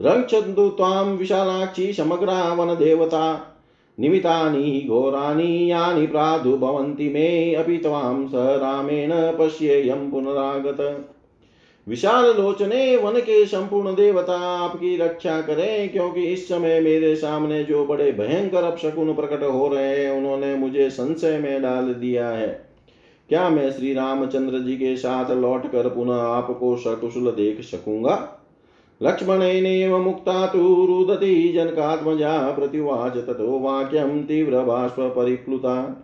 रंगचंदु 0.02 0.70
ताम 0.70 1.08
विशालाक्षी 1.08 1.94
समग्र 1.94 2.26
वन 2.28 2.76
देवता। 2.76 3.54
निमितानि 4.00 4.86
घोराणि 4.90 5.72
यानि 5.72 6.08
प्रादुर्भवन्ति 6.08 7.10
मे। 7.10 7.56
अपि 7.56 7.78
त्वां 7.78 8.28
स 8.28 8.32
रामेण 8.36 9.12
पश्येयं 9.14 10.12
पुनरागत। 10.12 11.10
विशाल 11.88 12.26
लोचने 12.26 12.98
वन 12.98 13.20
के 13.20 13.46
संपूर्ण 13.46 13.96
देवता 13.96 14.38
आपकी 14.38 14.98
रक्षा 14.98 15.42
करें, 15.42 15.90
क्योंकि 15.90 16.24
इस 16.24 16.50
समय 16.50 16.80
मेरे 16.80 17.16
सामने 17.16 17.64
जो 17.64 17.86
बड़े 17.86 18.12
भयंकर 18.12 18.64
अपशकुन 18.64 19.14
प्रकट 19.14 19.44
हो 19.44 19.68
रहे 19.68 20.06
हैं, 20.06 20.12
उन्होंने 20.12 20.56
मुझे 20.56 20.90
संशय 20.90 21.38
में 21.38 21.62
डाल 21.62 21.94
दिया 21.94 22.30
है। 22.30 22.67
क्या 23.30 23.50
मैं 23.50 23.72
श्री 23.72 23.94
रामचंद्र 23.94 24.60
जी 24.60 24.76
के 24.76 24.98
साथ 24.98 25.32
लौट 25.32 25.72
कर 25.72 25.90
पुनः 25.90 26.14
आपको 26.14 26.78
सकुशल 26.78 27.32
देख 27.32 27.62
सकूँगा? 27.62 28.34
लक्ष्मणेनेव 29.02 29.98
मुक्ता 29.98 30.48
तु 30.48 30.86
रुदती, 30.86 31.54
जनकात्मजा 31.54 32.52
प्रतिवाच 32.52 33.14
ततो 33.18 33.60
वाक्यम 33.60 34.24
तीव्र 34.24 34.60
बाष्प 34.64 34.96
परिप्लुता। 35.00 36.04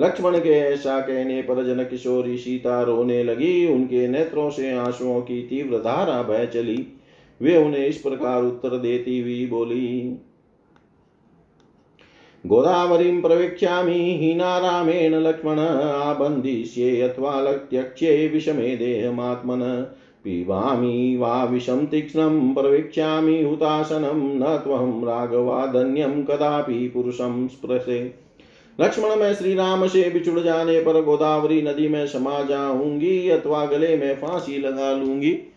लक्ष्मण 0.00 0.38
के 0.38 0.50
ऐसा 0.50 1.00
कहने 1.00 1.42
पर 1.42 1.66
जन 1.66 1.84
किशोरी 1.84 2.38
सीता 2.38 2.82
रोने 2.82 3.24
लगी। 3.24 3.66
उनके 3.66 4.08
नेत्रों 4.08 4.50
से 4.50 4.72
आंसुओं 4.72 5.20
की 5.20 5.42
तीव्र 5.42 5.78
धारा 5.78 6.22
बह 6.22 6.44
चली। 6.44 6.86
वे 7.42 7.56
उन्हें 7.56 7.86
इस 7.86 7.98
प्रकार 7.98 8.42
उत्तर 8.42 8.78
देती 8.78 9.20
हुई 9.20 9.46
बोली 9.46 10.16
गोदावरीं 12.46 13.20
प्रवेक्ष्यामि 13.20 14.18
हीना 14.20 14.58
रामेण 14.58 15.14
लक्ष्मण, 15.14 15.58
आबन्धिष्ये 15.78 17.00
अथवा 17.00 17.52
त्यक्ष्ये 17.52 18.28
विषमे 18.28 18.76
देहमात्मन। 18.76 19.86
पिबामि 20.24 21.16
वा 21.20 21.44
विषं 21.44 21.86
तीक्ष्णं, 21.86 22.54
प्रवेक्ष्यामि 22.54 23.42
हुतासनं 23.42 24.38
न 24.38 24.56
त्वं 24.56 25.04
राघवाधन्यं 25.04 26.24
कदापि 26.24 26.88
पुरुषं 26.88 27.48
स्पृशे। 27.48 28.14
लक्ष्मण, 28.80 29.16
मैं 29.16 29.34
श्री 29.34 29.54
राम 29.54 29.86
से 29.86 30.10
बिछुड़ 30.10 30.40
जाने 30.40 30.80
पर 30.80 31.02
गोदावरी 31.02 31.62
नदी 31.62 31.88
में 31.88 32.06
समा 32.06 32.42
जाऊँगी, 32.42 33.28
अथवा 33.28 33.66
गले 33.66 33.96
में 33.96 34.14
फांसी 34.14 34.58
लगा 34.58 34.92
लूँगी। 34.92 35.51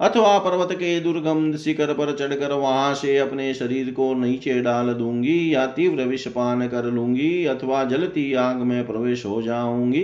अथवा 0.00 0.38
पर्वत 0.38 0.68
के 0.72 1.00
दुर्गम 1.00 1.56
शिखर 1.56 1.92
पर 1.92 2.14
चढ़कर 2.16 2.52
वहाँ 2.52 2.94
से 2.94 3.18
अपने 3.18 3.54
शरीर 3.54 3.90
को 3.90 4.14
नीचे 4.14 4.60
डाल 4.60 4.92
दूँगी 4.92 5.54
या 5.54 5.66
तीव्र 5.66 6.02
विषपान 6.02 6.68
कर 6.68 6.84
लूँगी 6.84 7.44
अथवा 7.44 7.84
जलती 7.84 8.32
आग 8.34 8.56
में 8.56 8.86
प्रवेश 8.86 9.26
हो 9.26 9.42
जाऊँगी। 9.42 10.02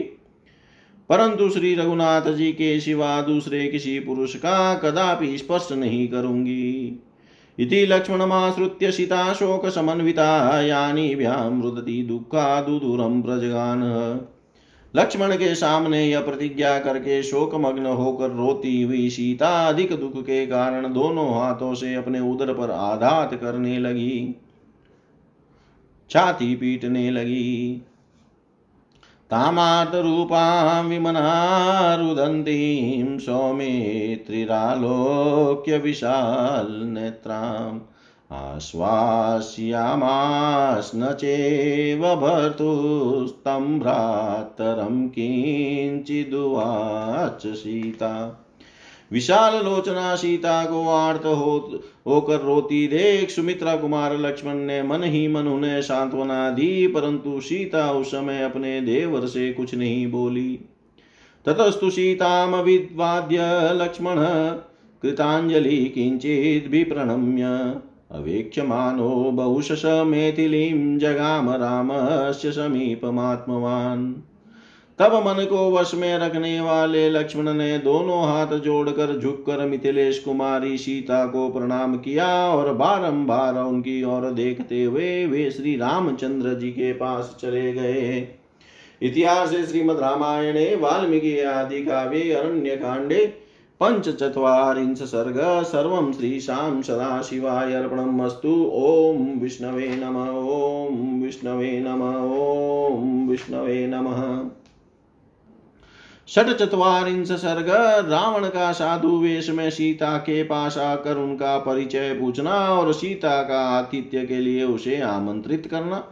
परंतु 1.10 1.48
श्री 1.50 1.74
रघुनाथ 1.74 2.32
जी 2.32 2.52
के 2.52 2.80
सिवा 2.80 3.20
दूसरे 3.22 3.66
किसी 3.66 3.98
पुरुष 4.00 4.36
का 4.36 4.74
कदापि 4.74 5.38
स्पर्श 5.38 5.68
नहीं 5.72 6.08
करूँगी। 6.08 7.02
इति 7.58 7.86
लक्ष्मणमाश्रित्य 7.86 8.90
सीता 8.92 9.32
शोक 9.32 9.66
समन्विता 9.66 10.60
यानी 10.62 11.14
भ्याम 11.14 11.62
रुदती 11.62 12.02
दुखा 12.02 12.60
दुदूरम 12.60 13.22
प्रजगान। 13.22 13.80
लक्ष्मण 14.96 15.36
के 15.36 15.54
सामने 15.54 16.04
यह 16.04 16.20
प्रतिज्ञा 16.20 16.78
करके 16.78 17.22
शोक 17.22 17.54
मग्न 17.54 17.86
होकर 17.86 18.30
रोती 18.30 18.82
हुई 18.82 19.10
सीता 19.10 19.68
अधिक 19.68 19.92
दुख 19.92 20.22
के 20.22 20.46
कारण 20.46 20.92
दोनों 20.92 21.40
हाथों 21.40 21.74
से 21.74 21.94
अपने 21.94 22.20
उदर 22.20 22.52
पर 22.52 22.70
आघात 22.70 23.34
करने 23.34 23.78
लगी, 23.78 24.36
छाती 26.10 26.56
पीटने 26.56 27.10
लगी। 27.10 27.82
तामात 29.30 29.86
तामातरूपां 29.86 30.84
विमनारुदन्तीं 30.84 33.18
सौमित्रिरालोक्य 33.18 35.78
विशालनेत्राम् 35.78 37.80
आश्वास्यामास्न 38.32 41.12
चेव 41.12 42.16
भर्तुस्तं 42.16 43.78
भ्रातरं 43.78 45.08
किञ्चिदुवाच 45.08 47.46
सीता। 47.46 48.42
विशाल 49.12 49.64
लोचना 49.64 50.16
सीता 50.16 50.64
को 50.64 50.88
आर्त 50.88 51.20
हो 51.20 51.80
होकर 52.06 52.40
रोती 52.40 52.86
देख 52.86 53.30
सुमित्रा 53.30 53.76
कुमार 53.76 54.18
लक्ष्मण 54.18 54.54
ने 54.54 54.82
मन 54.82 55.02
ही 55.02 55.28
मन 55.28 55.48
उन्हें 55.48 55.82
सांत्वना 55.82 56.50
दी, 56.50 56.86
परंतु 56.86 57.40
सीता 57.40 57.92
उस 57.92 58.06
समय 58.06 58.42
अपने 58.42 58.80
देवर 58.80 59.26
से 59.26 59.52
कुछ 59.52 59.74
नहीं 59.74 60.10
बोली। 60.10 60.60
ततस्तु 61.46 61.90
सीतामविद्वाद्य 61.90 63.38
लक्ष्मण, 63.72 64.16
कृतांजलि 65.02 65.84
किंचित 65.84 66.70
भी 66.70 66.84
प्रणम्य 68.12 68.32
अवेक्ष्यमानो 68.32 69.30
बहुशश 69.32 69.82
मेथिलीं 69.84 70.98
जगाम 70.98 71.50
रामस्य 71.50 72.52
समीपमात्मवान्। 72.52 74.14
तब 74.98 75.14
मन 75.14 75.44
को 75.44 75.70
वश 75.70 75.94
में 75.94 76.18
रखने 76.18 76.60
वाले 76.60 77.10
लक्ष्मण 77.10 77.52
ने 77.52 77.78
दोनों 77.78 78.24
हाथ 78.24 78.46
जोड़कर 78.46 79.18
झुककर 79.18 79.66
मिथिलेश 79.66 80.18
कुमारी 80.18 80.78
सीता 80.78 81.26
को 81.26 81.48
प्रणाम 81.48 81.96
किया 81.96 82.48
और 82.48 82.74
बारंबार 82.74 83.54
उनकी 83.54 84.04
ओर 84.04 84.30
देखते 84.30 84.84
हुए 84.84 85.26
वे 85.26 85.50
श्री 85.50 85.76
रामचंद्र 85.76 86.54
जी 86.54 86.70
के 86.70 86.92
पास 86.92 87.36
चले 87.40 87.72
गए। 87.72 88.28
इतिहास 89.02 89.48
श्रीमद 89.48 89.96
रामायणे, 89.96 90.76
वाल्मीकि 90.76 91.40
आदि 91.40 91.84
काव्ये 91.84 92.32
अरण्य 92.32 92.76
कांडे 92.76 93.45
पञ्चचत्वारिंश 93.80 94.98
सर्ग, 94.98 95.62
सर्वं 95.62 96.12
श्रीशां 96.12 96.82
सदाशिवाय 96.82 97.72
अर्पणमस्तु। 97.72 98.70
ॐ 98.74 99.40
विष्णवे 99.40 99.88
नम, 99.96 100.16
ॐ 100.38 101.22
विष्णवे 101.22 101.80
नम, 101.80 102.02
ॐ 102.92 103.28
विष्णवे 103.28 103.86
नमः। 103.86 104.50
षट 106.28 106.46
चतवारिंश 106.46 107.32
सर्ग, 107.32 107.68
रावण 108.10 108.48
का 108.48 108.72
साधु 108.72 109.08
वेश 109.08 109.50
में 109.50 109.70
सीता 109.70 110.16
के 110.18 110.42
पास 110.42 110.78
आकर 110.78 111.16
उनका 111.16 111.58
परिचय 111.58 112.14
पूछना 112.20 112.54
और 112.54 112.92
सीता 112.92 113.42
का 113.42 113.60
आतिथ्य 113.60 114.26
के 114.26 114.36
लिए 114.36 114.64
उसे 114.64 115.00
आमंत्रित 115.00 115.66
करना। 115.66 116.04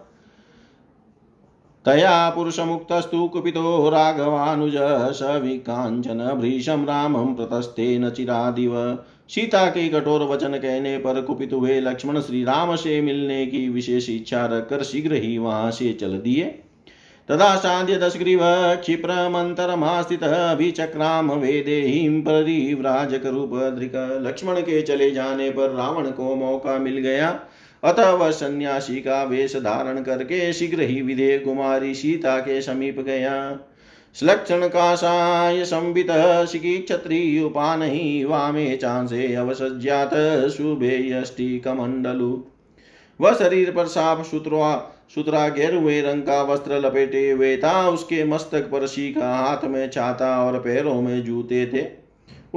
तया 1.87 2.31
पुरुषमुक्तस्तु 2.31 3.27
कुपितो 3.29 3.91
राघवानुज 3.91 4.77
स 5.15 5.39
विकाञ्चन 5.43 6.21
भृशं 6.41 6.85
रामं 6.85 7.35
प्रतस्तेन 7.35 8.09
चिरादिव। 8.11 8.77
सीता 9.29 9.67
के 9.67 9.89
कठोर 9.89 10.23
वचन 10.23 10.57
कहने 10.57 10.97
पर 10.99 11.21
कुपित 11.23 11.53
हुए 11.53 11.81
लक्ष्मण 11.81 12.21
श्री 12.21 12.43
राम 12.45 12.75
से 12.77 13.01
मिलने 13.01 13.47
की 13.47 13.69
विशेष 13.69 14.09
इच्छा 14.11 14.45
रखकर 14.47 14.83
शीघ्र 14.83 15.15
ही 15.15 15.37
वहाँ 15.39 15.71
से 15.71 15.93
चल 15.93 16.19
दिए। 16.19 16.45
तदा 17.29 17.55
साध्य 17.57 17.97
दशग्रीव 17.97 18.41
क्षिप्रमन्तरमास्थितः 18.81 20.53
विचक्राम 20.53 21.33
वेदेहीं 21.33 22.21
परिव्राजकरूपधृक 22.23 23.93
लक्ष्मण 24.23 24.61
के 24.61 24.83
चले 24.83 25.11
जाने 25.11 25.51
पर 25.51 25.71
रावण 25.71 26.11
को 26.11 26.35
मौका 26.35 26.79
मिल 26.79 26.99
गया। 26.99 27.31
अतः 27.85 28.11
वह 28.11 28.31
सन्यासी 28.31 28.97
का 28.97 29.23
वेश 29.25 29.57
धारण 29.57 30.03
करके 30.03 30.53
शीघ्र 30.53 30.81
ही 30.81 31.03
विधेय 31.03 31.39
कुमारी 31.39 31.95
सीता 31.95 32.39
के 32.39 32.61
समीप 32.63 33.01
गया। 33.01 33.35
श्लक्षण 34.17 34.67
काषाय 34.69 35.65
संवित 35.65 36.11
शिखी 36.49 36.77
क्षत्रिय 36.79 37.43
उपान 37.43 37.83
ही 37.83 38.25
वामे 38.25 38.77
चांसे 38.77 39.35
अवसज्जात 39.35 40.15
शुभे 40.49 40.97
यष्टि 41.11 41.59
कमंडलु। 41.59 42.45
वह 43.21 43.33
शरीर 43.33 43.71
पर 43.71 43.87
साफ़ 43.87 44.27
सुतरा 44.27 44.91
सुतरा 45.15 45.49
गेरुए 45.49 46.01
रंग 46.01 46.23
का 46.23 46.43
वस्त्र 46.43 46.79
लपेटे 46.79 47.31
हुए 47.31 47.57
था। 47.57 47.89
उसके 47.89 48.25
मस्तक 48.25 48.63
पर 48.63 48.87
शीखा 48.87 49.35
हाथ 49.37 49.65
में 49.65 49.91
छाता 49.91 50.45
और 50.45 50.59
पैरों 50.59 51.01
में 51.03 51.25
जूते 51.25 51.67
थे। 51.67 51.87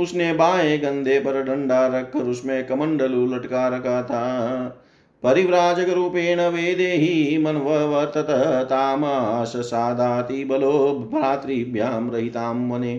उसने 0.02 0.34
बाएँ 0.34 0.78
गंदे 0.78 1.20
पर 1.20 1.44
डंडा 1.44 1.88
रखकर 1.88 2.20
उसमें 2.20 2.68
कमंडलू 2.68 3.26
लटका 3.36 3.68
रखा 3.68 4.02
था। 4.04 4.84
परिव्राजकरूपेण 5.24 6.40
वेदेहि 6.48 7.38
मन्ववर्तत 7.38 8.28
तामाश 8.70 9.56
सादाति 9.66 10.44
बलो 10.46 10.74
भ्रातृभ्यां 11.12 12.10
रहितां 12.10 12.54
वने 12.70 12.96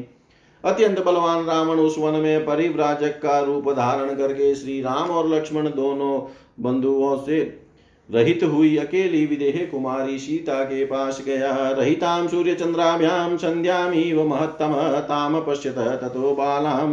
अत्यंत 0.64 0.98
बलवान 1.04 1.44
रावण 1.44 1.78
उस 1.78 1.98
वन 1.98 2.20
में 2.20 2.44
परिव्राजक 2.46 3.20
का 3.22 3.38
रूप 3.40 3.70
धारण 3.72 4.14
करके 4.14 4.54
श्री 4.54 4.80
राम 4.82 5.10
और 5.10 5.28
लक्ष्मण 5.28 5.68
दोनों 5.70 6.20
बंधुओं 6.62 7.16
से 7.24 7.40
रहित 8.14 8.44
हुई 8.44 8.76
अकेली 8.76 9.26
विदेह 9.26 9.68
कुमारी 9.72 10.18
सीता 10.18 10.64
के 10.64 10.84
पास 10.84 11.22
गया। 11.26 11.70
रहितां 11.70 12.28
सूर्यचन्द्राभ्यां 12.28 13.36
सन्ध्यामिव 13.36 14.28
महत्तम, 14.28 15.00
ताम 15.00 15.40
पश्यत 15.40 15.78
ततो 15.78 16.36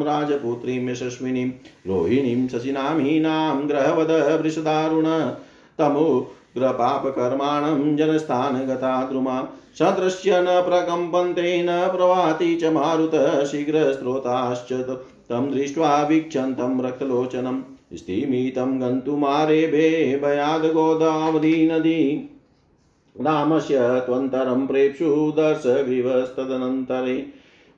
राजपुत्रीं 0.03 0.89
यशस्विनीं, 0.89 1.51
रोहिणीं 1.87 2.47
शशिनामीनां 2.47 3.69
ग्रहवद 3.69 4.41
वृषदारुण, 4.41 5.31
तमुग्रपापकर्माणं 5.79 7.95
जनस्थान 7.95 8.67
गता 8.67 9.03
द्रुमा। 9.03 9.47
सदृश्य 9.79 10.41
न 10.41 10.45
प्रकम्पन्ते, 10.45 11.63
न 11.63 11.67
प्रवाति 11.69 12.55
च 12.55 12.63
मारुत 12.63 13.45
शीघ्रस्त्रोताश्च 13.45 14.99
तं 15.29 15.51
दृष्ट्वा 15.51 16.03
वीक्षन्तं 16.03 16.81
रक्तलोचनम्। 16.81 17.61
स्तिमितं 17.95 18.81
गन्तुमारेभे 18.81 19.89
भयाद् 20.23 20.65
गोदावधी 20.65 21.67
नदी 21.67 22.01
रामस्य 23.15 23.79
त्वन्तरं 23.79 24.67
प्रेप्सु 24.67 25.33
दर्शग्रीवस्तदनन्तरे 25.37 27.25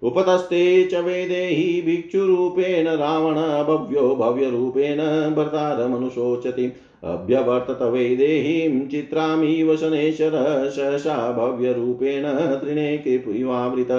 उपतस्ते 0.02 0.86
च 0.86 0.94
वेदेहि 0.94 1.82
भिक्षुरूपेण 1.86 2.88
रावण 2.88 3.36
भव्यो 3.64 4.16
भव्यरूपेण 4.16 4.98
भर्तारमनुशोचति। 5.36 6.72
अभ्यवर्तत 7.04 7.82
वैदेहीं 7.82 8.88
चित्रामिव 8.88 9.76
शनेश्वर 9.76 10.32
सहसा 10.70 11.32
भव्यरूपेण 11.32 12.24
तृणेके 12.58 13.18
पुवावृत 13.18 13.92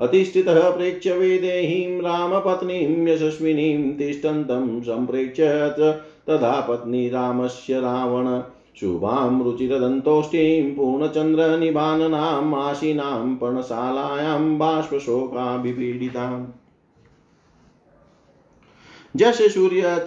अतिष्ठितः 0.00 0.70
प्रेक्ष्य 0.70 1.12
वेदेहीं 1.12 2.00
रामपत्नीं 2.02 3.08
यशस्विनीं 3.08 3.92
तिष्ठन्तं 3.92 4.80
सम्प्रेक्ष्य 4.80 5.46
तदा 6.26 6.60
पत्नी 6.60 7.08
रामस्य 7.08 7.80
रावण 7.80 8.42
शुभां 8.80 9.44
रुचिरदन्तोष्ठीं 9.44 10.74
पूर्णचन्द्रनिबाननाम् 10.74 12.54
आशीनां 12.54 13.36
पर्णशालायां 13.36 14.58
बाष्पशोकाभिपीडिताम्। 14.58 16.46
जैसे 19.16 19.48
सूर्य 19.48 20.06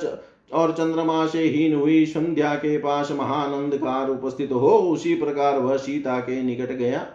और 0.53 0.71
चंद्रमा 0.71 1.25
से 1.25 1.43
हीन 1.43 1.75
हुई 1.75 2.05
संध्या 2.05 2.53
के 2.55 2.77
पास 2.77 3.11
महानंद 3.11 3.75
कार 3.75 4.09
उपस्थित 4.09 4.51
हो, 4.51 4.69
उसी 4.69 5.15
प्रकार 5.15 5.59
वह 5.59 5.77
सीता 5.77 6.19
के 6.19 6.41
निकट 6.43 6.71
गया। 6.71 7.07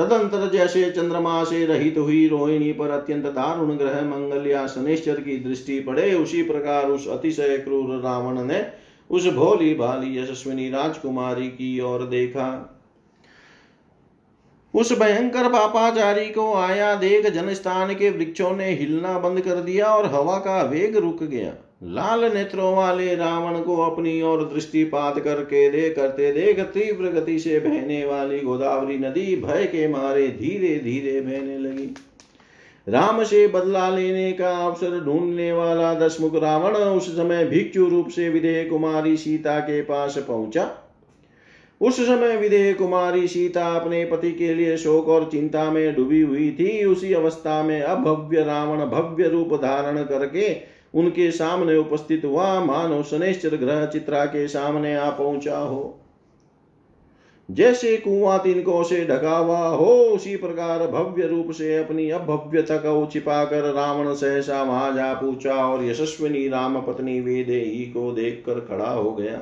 तदंतर 0.00 0.50
जैसे 0.50 0.90
चंद्रमा 0.90 1.44
से 1.44 1.64
रहित 1.66 1.98
हुई 1.98 2.28
रोहिणी 2.28 2.72
पर 2.72 2.90
अत्यंत 2.90 3.24
दारुण 3.26 3.76
ग्रह 3.76 4.00
मंगल 4.04 4.46
या 4.46 4.66
शनिश्चर 4.66 5.20
की 5.20 5.36
दृष्टि 5.36 5.80
पड़े, 5.80 6.14
उसी 6.14 6.42
प्रकार 6.42 6.86
उस 6.86 7.08
अतिशय 7.08 7.58
क्रूर 7.58 8.00
रावण 8.00 8.42
ने 8.42 8.66
उस 9.10 9.26
भोली 9.26 9.74
भाली 9.74 10.18
यशस्विनी 10.18 10.70
राजकुमारी 10.70 11.48
की 11.48 11.80
ओर 11.80 12.02
देखा। 12.02 12.76
उस 14.74 14.98
भयंकर 14.98 15.48
पापाचारी 15.48 16.26
को 16.26 16.54
आया 16.54 16.94
देख 16.94 17.26
जनस्थान 17.26 17.94
के 17.94 18.10
वृक्षों 18.10 18.56
ने 18.56 18.70
हिलना 18.70 19.18
बंद 19.18 19.40
कर 19.40 19.60
दिया 19.60 19.86
और 19.86 20.06
हवा 20.06 20.38
का 20.38 20.62
वेग 20.62 20.96
रुक 20.96 21.22
गया। 21.22 21.52
लाल 21.82 22.24
नेत्रों 22.34 22.74
वाले 22.76 23.14
रावण 23.16 23.60
को 23.60 23.76
अपनी 23.82 24.22
ओर 24.22 24.42
दृष्टिपात 24.44 25.18
करके 25.18 25.68
दे 25.70 25.88
करते 25.90 26.32
देख 26.32 26.60
तीव्र 26.60 27.10
गति 27.10 27.38
से 27.38 27.58
बहने 27.60 28.04
वाली 28.04 28.40
गोदावरी 28.40 28.98
नदी 28.98 29.36
भय 29.36 29.64
के 29.64 29.86
मारे 29.88 30.26
धीरे 30.28 30.74
धीरे 30.78 31.20
बहने 31.20 31.58
लगी। 31.58 31.94
राम 32.86 33.22
से 33.24 33.46
बदला 33.48 33.88
लेने 33.90 34.32
का 34.32 34.50
अवसर 34.66 35.00
ढूँढने 35.04 35.52
वाला 35.52 35.94
दशमुख 35.94 36.34
रावण 36.34 36.76
उस 36.76 37.08
समय 37.16 37.44
भिक्षु 37.44 37.86
रूप 37.88 38.08
से 38.08 38.28
विदेह 38.28 38.68
कुमारी 38.68 39.16
सीता 39.16 39.58
के 39.60 39.80
पास 39.82 40.18
पहुँचा। 40.18 40.70
उस 41.80 42.00
समय 42.00 42.36
विदेह 42.36 42.72
कुमारी 42.74 43.28
सीता 43.28 43.66
अपने 43.66 44.04
पति 44.04 44.32
के 44.32 44.54
लिए 44.54 44.76
शोक 44.76 45.08
और 45.08 45.28
चिंता 45.32 45.70
में 45.70 45.94
डूबी 45.96 46.20
हुई 46.20 46.50
थी। 46.50 46.84
उसी 46.84 47.12
अवस्था 47.12 47.62
में 47.62 47.80
अभव्य 47.82 48.44
रावण 48.44 48.84
भव्य 48.86 49.28
रूप 49.28 49.54
धारण 49.54 50.02
करके 50.04 50.79
उनके 50.94 51.30
सामने 51.30 51.76
उपस्थित 51.76 52.24
हुआ, 52.24 52.64
मानो 52.64 53.02
शनेश्वर 53.02 53.56
ग्रह 53.56 53.86
चित्रा 53.86 54.24
के 54.24 54.48
सामने 54.48 54.96
आ 54.96 55.10
पहुँचा 55.10 55.58
हो। 55.58 55.96
जैसे 57.50 57.96
कुआ 57.96 58.38
तिनकों 58.38 58.82
से 58.82 59.04
ढका 59.06 59.36
हुआ 59.38 59.58
हो, 59.58 59.86
उसी 59.86 60.36
प्रकार 60.36 60.86
भव्य 60.86 61.26
रूप 61.26 61.50
से 61.50 61.76
अपनी 61.76 62.10
अभव्यता 62.10 62.76
को 62.76 63.06
छिपा 63.06 63.44
कर 63.44 63.72
रावण 63.72 64.14
सहसा 64.14 64.62
वहाँ 64.62 64.92
जा 64.94 65.12
पूछा 65.14 65.54
और 65.54 65.84
यशस्विनी 65.84 66.48
राम 66.48 66.80
पत्नी 66.80 67.20
वेदेही 67.20 67.84
को 67.86 68.12
देखकर 68.12 68.60
खड़ा 68.60 68.90
हो 68.90 69.12
गया। 69.12 69.40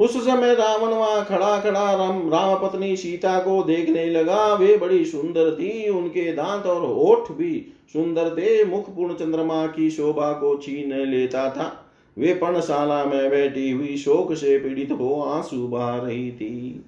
उस 0.00 0.16
समय 0.24 0.54
रावण 0.54 0.88
वहाँ 0.88 1.24
खड़ा 1.24 1.60
खड़ा 1.60 1.94
राम 1.94 2.28
राम 2.30 2.54
पत्नी 2.58 2.96
सीता 2.96 3.38
को 3.38 3.62
देखने 3.62 4.06
लगा। 4.06 4.54
वे 4.54 4.76
बड़ी 4.76 5.04
सुंदर 5.04 5.54
थी, 5.54 5.88
उनके 5.88 6.32
दांत 6.32 6.66
और 6.66 6.82
ओठ 6.82 7.32
भी 7.32 7.72
सुंदर 7.92 8.30
थे 8.30 8.64
मुख 8.64 8.96
पूर्ण 8.96 9.14
चंद्रमा 9.14 9.66
की 9.66 9.90
शोभा 9.90 10.32
को 10.32 10.56
छीन 10.56 10.94
लेता 10.94 11.50
था। 11.50 11.84
वे 12.18 12.34
पर्णशाला 12.34 13.04
में 13.04 13.30
बैठी 13.30 13.70
हुई 13.70 13.96
शोक 13.96 14.34
से 14.34 14.58
पीड़ित 14.58 14.92
हो 14.92 15.20
आँसू 15.20 15.68
बहा 15.68 15.96
रही 15.96 16.30
थी। 16.32 16.84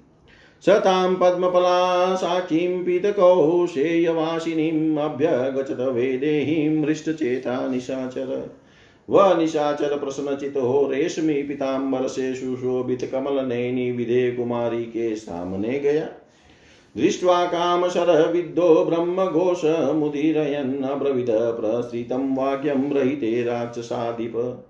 सतां 0.66 1.14
पद्मफला 1.14 2.14
साक्षीं 2.14 2.84
वेदेहीं 5.90 6.84
हृष्टचेता 6.84 7.68
निशाचर 7.68 8.56
वह 9.08 9.34
निशाचर 9.34 9.98
प्रश्नचित 9.98 10.56
हो 10.56 10.88
रेशमी 10.90 11.42
पिताम्बर 11.42 12.06
से 12.06 12.34
सुशोभित 12.34 13.08
कमल 13.12 13.44
नैनी 13.44 13.92
विधेय 13.92 14.30
कुमारी 14.30 14.84
के 14.84 15.16
सामने 15.16 15.78
गया। 15.78 16.08
दृष्ट्वा 16.96 17.44
कामशरविद्धो 17.44 18.84
ब्रह्मघोषमुदीरयन्नब्रवीद 18.84 21.30
प्रसृतं 21.30 22.36
वाक्यं 22.36 22.92
रहिते 22.92 23.42
राक्षसाधिप। 23.42 24.64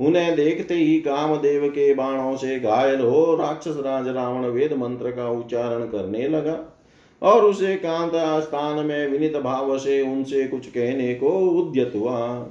उन्हें 0.00 0.36
देखते 0.36 0.74
ही 0.74 1.00
कामदेव 1.00 1.68
के 1.68 1.94
बाणों 1.94 2.36
से 2.36 2.60
घायल 2.60 3.00
हो 3.00 3.36
राक्षस 3.36 3.74
राज 3.78 4.08
रावण 4.08 4.46
वेद 4.46 4.72
मंत्र 4.72 5.10
का 5.10 5.30
उच्चारण 5.30 5.80
करने 5.80 6.28
लगा 6.28 6.80
और 7.22 7.44
उसे 7.44 7.76
कांत 7.76 8.42
स्थान 8.42 8.86
में 8.86 9.08
विनित 9.08 9.36
भाव 9.36 9.78
से 9.78 10.02
उनसे 10.02 10.44
कुछ 10.44 10.66
कहने 10.66 11.14
को 11.14 11.28
उद्यत 11.28 11.92
हुआ। 11.96 12.46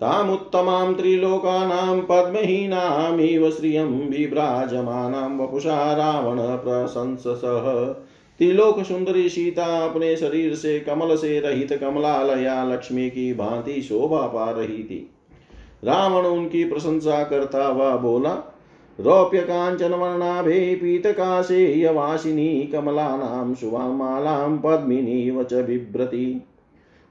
ताम 0.00 0.30
उत्तम 0.30 0.30
तामुत्तमां 0.30 0.94
त्रिलोकानां 0.94 2.00
पद्महीनामिव 2.00 3.50
श्रियं 3.50 3.84
विभ्राजमानां 3.84 5.38
वपुषा 5.38 5.92
रावण 5.92 6.36
प्रशंससः। 6.36 7.96
त्रिलोक 8.40 8.82
सुंदरी 8.82 9.28
सीता 9.28 9.88
अपने 9.88 10.16
शरीर 10.16 10.54
से 10.54 10.80
कमल 10.80 11.16
से 11.16 11.40
रहित 11.40 11.72
कमलालया 11.72 12.64
लक्ष्मी 12.64 13.10
की 13.10 13.34
भांति 13.34 13.82
शोभा 13.82 14.26
पा 14.26 14.50
रही 14.50 14.82
थी। 14.84 15.10
रावण 15.84 16.26
उनकी 16.26 16.64
प्रशंसा 16.64 17.24
करता 17.24 17.66
हुआ 17.66 17.96
बोला, 17.96 18.56
रौप्य 19.00 19.40
कांचन 19.40 19.90
वर्णाभे 19.90 20.74
पीतकाशे 20.74 21.80
यवासिनी 21.80 22.70
कमलानां 22.72 23.54
शुभामालां 23.54 24.58
पद्मिनी 24.58 25.30
वच 25.30 25.54
बिभ्रति। 25.54 26.42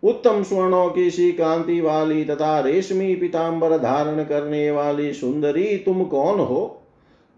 उत्तम 0.04 0.44
स्वर्णों 0.44 0.90
की 0.90 1.10
सी 1.10 1.32
कांति 1.32 1.82
वाली 1.82 2.26
तथा 2.26 2.60
रेशमी 2.60 3.16
पिताम्बर 3.16 3.78
धारण 3.78 4.24
करने 4.24 4.72
वाली 4.72 5.14
सुंदरी 5.14 5.78
तुम 5.78 6.04
कौन 6.04 6.40
हो? 6.40 6.79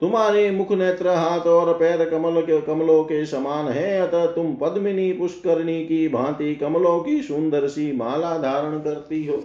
तुम्हारे 0.02 0.52
मुख 0.52 0.72
नेत्र, 0.72 1.08
हाथ 1.08 1.40
और 1.40 1.74
पैर 1.74 2.10
कमल 2.10 2.42
के, 2.42 2.62
कमलों 2.62 3.04
के 3.04 3.26
समान 3.26 3.68
है, 3.68 4.00
अतः 4.02 4.26
तुम 4.26 4.54
पद्मिनी 4.56 5.12
पुष्करणी 5.14 5.86
की 5.86 6.08
भांति 6.08 6.56
कमलों 6.56 7.00
की 7.00 7.22
सुंदर 7.22 7.68
सी 7.68 7.92
माला 7.92 8.38
धारण 8.38 8.80
करती 8.80 9.26
हो। 9.26 9.36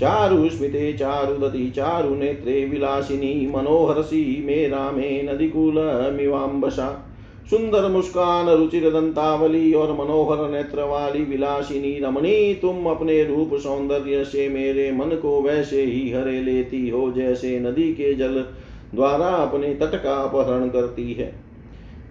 चारु 0.00 0.48
स्मिते 0.48 0.92
चारुदति 0.92 1.70
चारु 1.70 2.14
नेत्रे 2.14 2.64
विलासिनी 2.64 3.46
मनोहरसी 3.46 4.42
मे 4.46 4.68
रामे 4.68 5.10
नदीकूल 5.22 5.78
मिवाम्बसा 6.16 7.06
सुंदर 7.50 7.88
मुस्कान 7.88 8.48
रुचिर 8.48 8.90
दंतावली 8.90 9.72
और 9.72 9.92
मनोहर 9.92 10.50
नेत्र 10.50 10.82
वाली 10.82 11.24
विलासिनी 11.24 11.98
रमणी, 12.00 12.54
तुम 12.54 12.86
अपने 12.86 13.22
रूप 13.24 13.54
सौंदर्य 13.54 14.24
से 14.24 14.48
मेरे 14.48 14.90
मन 14.92 15.16
को 15.16 15.40
वैसे 15.42 15.82
ही 15.82 16.10
हरे 16.10 16.40
लेती 16.42 16.88
हो, 16.88 17.10
जैसे 17.12 17.58
नदी 17.60 17.92
के 17.92 18.14
जल 18.14 18.44
द्वारा 18.94 19.26
अपने 19.26 19.74
तट 19.74 20.02
का 20.02 20.14
अपहरण 20.14 20.68
करती 20.68 21.12
है। 21.12 21.49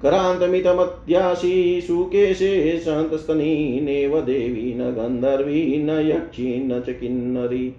करान्तमितमत्यासी 0.03 1.81
सुकेशे 1.81 2.77
सन्तस्तनी 2.79 3.81
नेव 3.81 4.21
देवी 4.21 4.73
न 4.73 4.91
गंधर्वी 4.91 5.77
न 5.77 5.89
यक्षी 5.89 6.63
न 6.63 6.79
च 6.79 6.89
किन्नरी। 6.89 7.73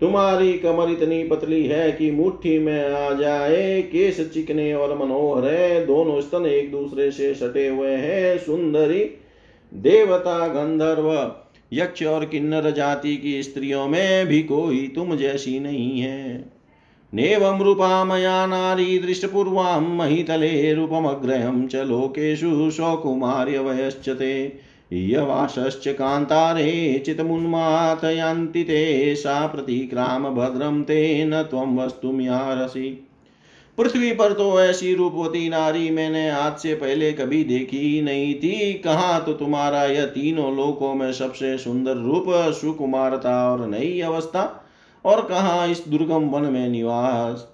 तुम्हारी 0.00 0.52
कमर 0.52 0.90
इतनी 0.90 1.22
पतली 1.24 1.62
है 1.64 1.92
कि 1.92 2.10
मुट्ठी 2.10 2.58
में 2.58 2.92
आ 2.92 3.12
जाए 3.12 3.82
केस 3.82 4.30
चिकने 4.34 4.74
और 4.74 4.98
मनोहर 4.98 5.44
है, 5.44 5.86
दोनों 5.86 6.20
स्तन 6.20 6.46
एक 6.46 6.70
दूसरे 6.70 7.10
से 7.10 7.34
सटे 7.34 7.68
हुए 7.68 7.90
हैं, 7.90 8.38
सुंदरी 8.38 9.10
देवता 9.74 10.46
गंधर्व। 10.48 11.36
यक्ष 11.72 12.02
और 12.02 12.24
किन्नर 12.24 12.70
जाति 12.70 13.16
की 13.16 13.42
स्त्रियों 13.42 13.88
में 13.88 14.26
भी 14.26 14.42
कोई 14.42 14.92
तुम 14.94 15.16
जैसी 15.16 15.60
नहीं 15.60 16.00
है। 16.00 16.53
नेवं 17.14 17.62
रूपा 17.62 18.04
मया 18.04 18.46
नारी 18.46 18.98
दृष्टपूर्वां 18.98 19.80
महितले 19.80 20.74
रूपमग्रहं 20.74 21.66
च 21.66 21.76
लोकेषु 21.76 22.70
सौकुमार्यवयश्च 22.70 24.08
ते 24.08 24.62
यवाशश्च 24.92 25.88
कान्तारे 25.88 27.02
चितमुन्मातयन्ति 27.06 28.62
ते, 28.62 29.14
सा 29.14 29.46
प्रतिक्राम 29.46 30.28
भद्रं 30.34 30.82
ते 30.82 31.24
न 31.24 31.42
त्वं 31.42 31.76
वस्तुमिहारसि 31.76 33.08
पृथ्वी 33.78 34.12
पर 34.12 34.32
तो 34.32 34.60
ऐसी 34.60 34.94
रूपवती 34.94 35.48
नारी 35.48 35.90
मैंने 35.90 36.30
आज 36.30 36.56
से 36.56 36.74
पहले 36.74 37.12
कभी 37.12 37.44
देखी 37.44 38.02
नहीं 38.02 38.34
थी। 38.34 38.72
कहा 38.72 39.18
तो 39.18 39.32
तुम्हारा 39.32 39.84
यह 39.84 40.04
तीनों 40.04 40.56
लोकों 40.56 40.94
में 40.94 41.12
सबसे 41.12 41.58
सुंदर 41.58 41.96
रूप, 41.96 42.24
सुकुमारता 42.28 43.52
और 43.52 43.66
नई 43.66 44.00
अवस्था। 44.00 44.63
और 45.04 45.20
कहा, 45.20 45.64
इस 45.64 45.88
दुर्गम 45.88 46.28
वन 46.28 46.42
में 46.42 46.68
निवास। 46.68 47.48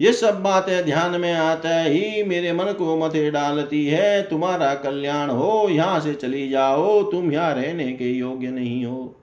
ये 0.00 0.12
सब 0.12 0.42
बातें 0.42 0.84
ध्यान 0.84 1.20
में 1.20 1.32
आता 1.32 1.80
ही 1.80 2.22
मेरे 2.22 2.52
मन 2.52 2.64
को 2.64 2.96
मथे 2.96 3.30
डालती 3.30 3.86
है। 3.86 4.22
तुम्हारा 4.22 4.74
कल्याण 4.74 5.30
हो, 5.30 5.68
यहाँ 5.70 6.00
से 6.00 6.14
चली 6.14 6.48
जाओ। 6.48 7.02
तुम 7.02 7.32
यहाँ 7.32 7.54
रहने 7.54 7.92
के 7.92 8.12
योग्य 8.12 8.48
नहीं 8.48 8.84
हो। 8.86 9.14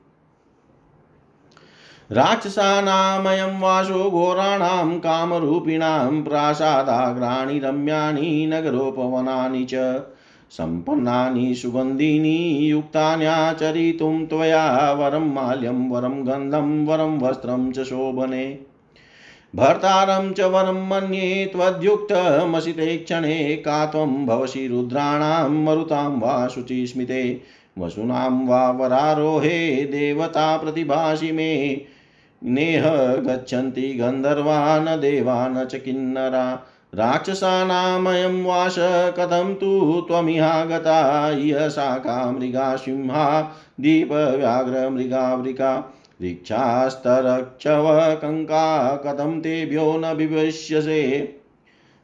राक्षसानामयं 2.11 3.59
वासो 3.59 4.09
घोराणां 4.11 4.99
कामरूपिणां 4.99 6.23
प्रासादाग्राणि 6.23 7.59
रम्याणि 7.59 8.45
नगरोपवनानि 8.45 9.67
च। 9.69 9.73
सम्पन्नानि 10.51 11.55
सुगन्धीनि 11.55 12.71
युक्तान्याचरितुं 12.71 14.25
त्वया 14.25 14.93
वरं 14.93 15.33
माल्यं, 15.33 15.89
वरं 15.89 16.27
गन्धं, 16.27 16.85
वरं 16.85 17.19
वस्त्रं 17.19 17.71
च 17.71 17.79
शोभने। 17.79 18.59
भर्तारं 19.55 20.33
च 20.33 20.41
वरं 20.41 20.89
मन्ये 20.89 21.45
त्वद्युक्तमसिते 21.45 22.97
क्षणे 22.97 23.55
का 23.55 23.85
त्वं 23.85 24.25
भवसि 24.25 24.67
रुद्राणां 24.67 25.49
मरुतां 25.49 26.19
वा 26.19 26.47
शुचिस्मिते। 26.47 27.41
वसुनां 27.77 28.47
वा 28.47 28.71
वरारोहे 28.71 29.85
देवता 29.85 30.57
प्रतिभासि 30.57 31.31
मे। 31.31 31.81
नेह 32.43 32.83
गच्छन्ति 33.15 33.93
गन्धर्वा 33.93 34.79
न 34.79 34.85
देवा 34.85 35.47
न 35.47 35.65
च 35.65 35.75
किन्नरा। 35.75 36.65
राक्षसानामयं 36.95 38.43
वास 38.43 38.75
कथं 39.17 39.55
तु 39.55 40.03
त्वमिहागता? 40.07 41.29
इह 41.29 41.69
शाखा 41.69 42.31
मृगा 42.31 42.75
सिंहा, 42.75 43.55
दीपव्याघ्रमृगावृका। 43.79 45.93
ऋक्षास्तरक्षव 46.23 48.17
कङ्का, 48.21 48.95
कथं 48.95 49.39
तेभ्यो 49.39 49.97
न 49.97 50.05
विवश्यसे? 50.05 51.35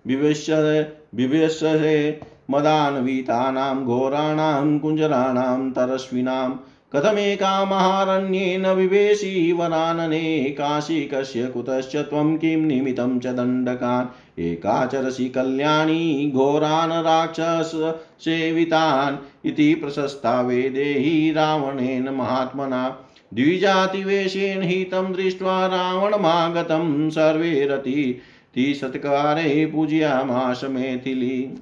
विवश्य 0.07 0.93
विवश्यसे 1.15 2.21
मदान्वितानां 2.51 3.85
घोराणां, 3.85 4.79
कुञ्जराणां 4.79 5.71
तरस्विनां। 5.71 6.51
कथमेकामहारण्येन 6.95 8.67
विवेशी 8.67 9.51
वरानने 9.51 10.43
काशिकस्य 10.43 11.47
कुतश्च 11.47 11.95
त्वं 11.95 12.37
किं 12.37 12.57
निमित्तं 12.57 13.19
च 13.19 13.27
दण्डकान्। 13.27 14.41
एकाचरसि 14.41 15.29
कल्याणी 15.29 16.31
घोरान् 16.35 16.91
राक्षससेवितान् 16.91 19.47
इति 19.47 19.75
प्रशस्ता 19.75 20.41
वेदेहि 20.41 21.31
रावणेन 21.31 22.09
महात्मना। 22.09 23.07
द्विजातिवेशेन 23.33 24.61
हि 24.61 24.83
तं 24.83 25.13
दृष्ट्वा 25.13 25.67
रावणमागतं 25.67 27.09
सर्वे 27.09 27.65
रति। 27.65 28.21
सत्कारे 28.57 29.65
पूजयामाश 29.65 30.63
मैथिली। 30.63 31.57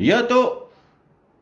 यह 0.00 0.20
तो 0.20 0.65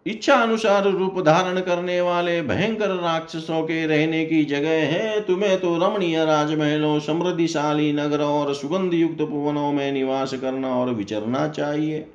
इच्छा 0.06 0.34
अनुसार 0.34 0.88
रूप 0.88 1.20
धारण 1.20 1.60
करने 1.60 2.00
वाले 2.00 2.42
भयंकर 2.42 2.88
राक्षसों 2.88 3.62
के 3.62 3.86
रहने 3.86 4.24
की 4.24 4.44
जगह 4.44 4.84
है। 4.86 5.20
तुम्हें 5.20 5.60
तो 5.60 5.76
रमणीय 5.76 6.24
राजमहलों, 6.24 6.98
समृद्धिशाली 7.00 7.92
नगरों 7.92 8.28
और 8.30 8.54
सुगंध 8.54 8.94
युक्त 8.94 9.22
भुवनों 9.22 9.72
में 9.72 9.92
निवास 9.92 10.34
करना 10.34 10.74
और 10.76 10.90
विचरना 10.90 11.48
चाहिए। 11.48 12.06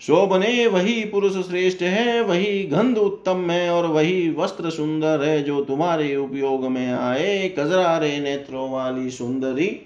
शोभने 0.00 0.66
वही 0.66 1.04
पुरुष 1.04 1.36
श्रेष्ठ 1.48 1.82
है, 1.82 2.20
वही 2.20 2.62
गंध 2.62 2.98
उत्तम 2.98 3.50
है 3.50 3.70
और 3.70 3.86
वही 3.86 4.30
वस्त्र 4.30 4.70
सुंदर 4.70 5.22
है 5.22 5.42
जो 5.42 5.64
तुम्हारे 5.64 6.16
उपयोग 6.16 6.64
में 6.64 6.92
आए। 6.92 7.48
कजरारे 7.58 8.18
नेत्रों 8.20 8.70
वाली 8.70 9.10
सुंदरी, 9.10 9.80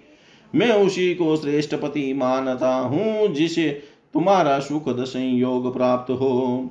मैं 0.55 0.73
उसी 0.73 1.15
को 1.15 1.37
श्रेष्ठ 1.37 1.75
पति 1.75 2.13
मानता 2.13 2.75
हूँ, 2.75 3.29
जिसे 3.29 3.69
तुम्हारा 4.15 4.59
सुखद 4.59 5.05
संयोग 5.05 5.75
प्राप्त 5.75 6.11
हो। 6.11 6.71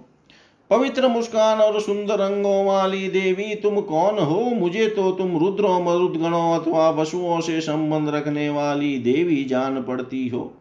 पवित्र 0.69 1.07
मुस्कान 1.07 1.59
और 1.59 1.81
सुंदर 1.81 2.17
रंगों 2.17 2.65
वाली 2.65 3.07
देवी, 3.07 3.55
तुम 3.55 3.81
कौन 3.81 4.17
हो? 4.19 4.39
मुझे 4.39 4.87
तो 4.87 5.11
तुम 5.11 5.37
रुद्रों 5.37 5.81
मरुदगणों 5.81 6.59
अथवा 6.59 6.89
वसुओं 6.89 7.39
से 7.41 7.61
संबंध 7.61 8.09
रखने 8.09 8.49
वाली 8.49 8.97
देवी 8.97 9.43
जान 9.43 9.83
पड़ती 9.83 10.27
हो। 10.27 10.53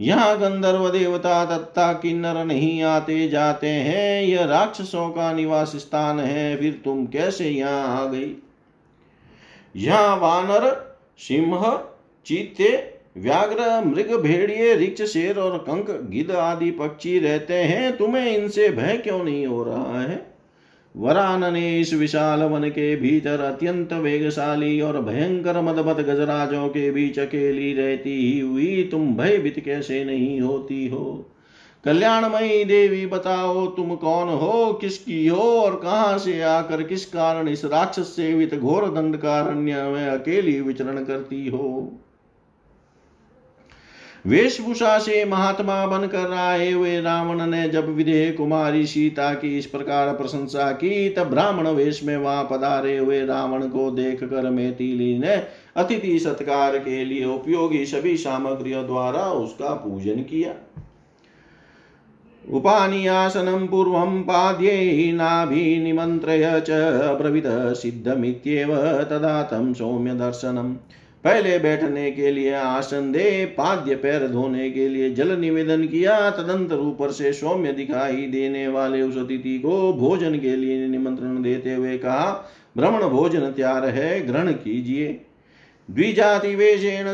यहाँ 0.00 0.38
गंधर्व 0.38 0.88
देवता 0.88 1.44
दत्ता 1.44 1.92
किन्नर 1.92 2.44
नहीं 2.44 2.82
आते 2.82 3.28
जाते 3.28 3.66
हैं। 3.66 4.22
यह 4.22 4.44
राक्षसों 4.44 5.08
का 5.08 5.32
निवास 5.32 5.76
स्थान 5.76 6.20
है, 6.20 6.56
फिर 6.56 6.80
तुम 6.84 7.06
कैसे 7.06 7.50
यहाँ 7.50 8.02
आ 8.02 8.04
गई? 8.04 8.36
यहाँ 9.76 10.16
वानर, 10.16 10.96
सिंह, 11.18 11.80
चीते 12.26 12.95
व्याघ्र, 13.18 13.84
मृग, 13.84 14.20
भेड़िए 14.20 14.74
रिक्ष 14.74 15.02
शेर 15.02 15.38
और 15.38 15.58
कंक 15.58 16.10
गिद 16.10 16.30
आदि 16.30 16.70
पक्षी 16.70 17.18
रहते 17.18 17.54
हैं, 17.54 17.96
तुम्हें 17.96 18.38
इनसे 18.38 18.68
भय 18.68 18.96
क्यों 18.96 19.24
नहीं 19.24 19.46
हो 19.46 19.64
रहा 19.64 20.02
है? 20.02 20.36
वरान 20.96 21.52
ने 21.52 21.80
इस 21.80 21.94
विशाल 21.94 22.42
वन 22.42 22.68
के 22.68 22.96
भीतर 22.96 23.40
अत्यंत 23.40 23.92
वेगशाली 23.92 24.80
और 24.80 25.00
भयंकर 25.02 25.60
मदबत 25.60 25.96
गजराजों 25.96 26.68
के 26.68 26.90
बीच 26.90 27.18
अकेली 27.18 27.72
रहती 27.72 28.40
हुई, 28.40 28.88
तुम 28.90 29.16
भयभीत 29.16 29.60
कैसे 29.64 30.04
नहीं 30.04 30.40
होती 30.40 30.88
हो? 30.88 31.32
कल्याणमयी 31.84 32.64
देवी, 32.64 33.06
बताओ 33.06 33.66
तुम 33.66 33.94
कौन 33.96 34.28
हो, 34.28 34.72
किसकी 34.72 35.26
हो, 35.26 35.40
और 35.40 35.76
कहाँ 35.76 36.18
से 36.18 36.42
आकर 36.42 36.82
किस 36.82 37.06
कारण 37.06 37.48
इस 37.48 37.64
राक्षस 37.64 38.16
सेवित 38.16 38.54
घोर 38.54 38.84
दंड 38.84 39.16
कारण्य 39.16 39.82
में 39.82 40.06
अकेली 40.06 40.60
विचरण 40.60 41.04
करती 41.04 41.48
हो? 41.48 41.92
वेशभूषा 44.26 44.98
से 44.98 45.24
महात्मा 45.24 45.86
बनकर 45.86 46.32
आए 46.32 46.70
हुए 46.72 47.00
रावण 47.00 47.46
ने 47.46 47.68
जब 47.68 47.88
विदेह 47.88 48.30
कुमारी 48.32 48.86
सीता 48.86 49.34
की 49.34 49.58
इस 49.58 49.66
प्रकार 49.66 50.12
प्रशंसा 50.14 50.70
की, 50.72 51.08
तब 51.08 51.30
ब्राह्मण 51.30 51.68
वेश 51.68 52.02
में 52.04 52.16
वहाँ 52.16 52.48
पधारे 52.50 52.96
हुए 52.98 53.24
रावण 53.26 53.68
को 53.68 53.90
देख 53.90 54.24
कर 54.24 54.50
मैथिली 54.50 55.18
ने 55.18 55.36
अतिथि 55.76 56.18
सत्कार 56.18 56.78
के 56.78 57.04
लिए 57.04 57.24
उपयोगी 57.24 57.84
सभी 57.86 58.16
सामग्रियों 58.16 58.86
द्वारा 58.86 59.22
उसका 59.32 59.74
पूजन 59.74 60.22
किया। 60.22 60.54
उपानियासनं 62.52 63.66
पूर्वं 63.66 64.20
पाद्यै 64.22 65.12
नाभिनिमन्त्रय 65.12 66.60
च 66.60 66.70
अब्रवीत 67.10 67.44
सिद्धमित्येव 67.48 68.76
तदा 69.02 69.42
तं 69.42 69.72
सौम्यदर्शनम्। 69.74 70.76
पहले 71.26 71.58
बैठने 71.58 72.10
के 72.10 72.30
लिए 72.30 72.52
आसन 72.54 73.12
दे, 73.12 73.44
पाद्य 73.58 73.94
पैर 73.94 74.26
धोने 74.28 74.70
के 74.70 74.88
लिए 74.88 75.10
जल 75.10 75.36
निवेदन 75.38 75.86
किया 75.86 76.30
तदंतर 76.30 76.76
ऊपर 76.76 77.10
से 77.10 77.32
सौम्य 77.32 77.72
दिखाई 77.72 78.26
देने 78.26 78.68
वाले 78.68 79.02
उस 79.02 79.16
अतिथि 79.16 79.58
को 79.58 79.92
भोजन 79.92 80.38
के 80.38 80.56
लिए 80.56 80.86
निमंत्रण 80.88 81.42
देते 81.42 81.74
हुए 81.74 81.96
कहा 81.98 82.50
भ्रमण 82.76 83.08
भोजन 83.08 83.40
तैयार 83.40 83.88
है, 83.88 84.26
ग्रहण 84.26 84.52
कीजिए। 84.52 85.20
द्विजाति 85.90 86.54
वेशेण 86.54 87.06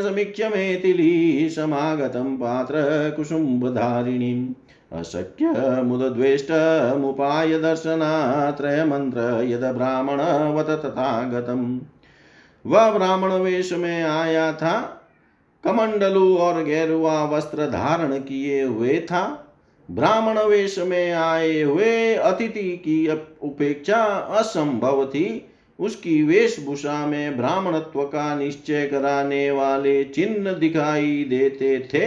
मेतिली 0.50 1.48
समागतम 1.50 2.36
पात्र 2.36 2.74
कुसुम्बधारिणीम् 3.16 4.46
अशक्य 4.92 5.46
मुदद्वेष्टमुपाय 5.82 7.58
दर्शनात्रयमन्त्र 7.58 9.20
यद 9.44 9.64
ब्राह्मण 9.74 10.20
वत 10.54 10.70
तथागतम्। 10.84 11.80
वह 12.66 12.90
ब्राह्मण 12.90 13.32
वेश 13.32 13.72
में 13.72 14.02
आया 14.02 14.52
था। 14.52 14.98
कमंडलु 15.64 16.36
और 16.36 16.64
गेरुआ 16.64 17.24
वस्त्र 17.24 17.66
धारण 17.66 18.18
किए 18.18 18.62
हुए 18.62 18.98
था। 18.98 19.54
ब्राह्मण 19.90 20.38
वेश 20.38 20.78
में 20.78 21.12
आए 21.12 21.62
हुए 21.62 22.14
अतिथि 22.14 22.76
की 22.76 23.08
उपेक्षा 23.42 24.04
असंभव 24.38 25.06
थी। 25.06 25.48
उसकी 25.78 26.22
वेशभूषा 26.22 27.06
में 27.06 27.36
ब्राह्मणत्व 27.36 28.04
का 28.04 28.34
निश्चय 28.34 28.86
कराने 28.86 29.50
वाले 29.50 30.04
चिन्ह 30.04 30.52
दिखाई 30.52 31.24
देते 31.24 31.88
थे। 31.94 32.04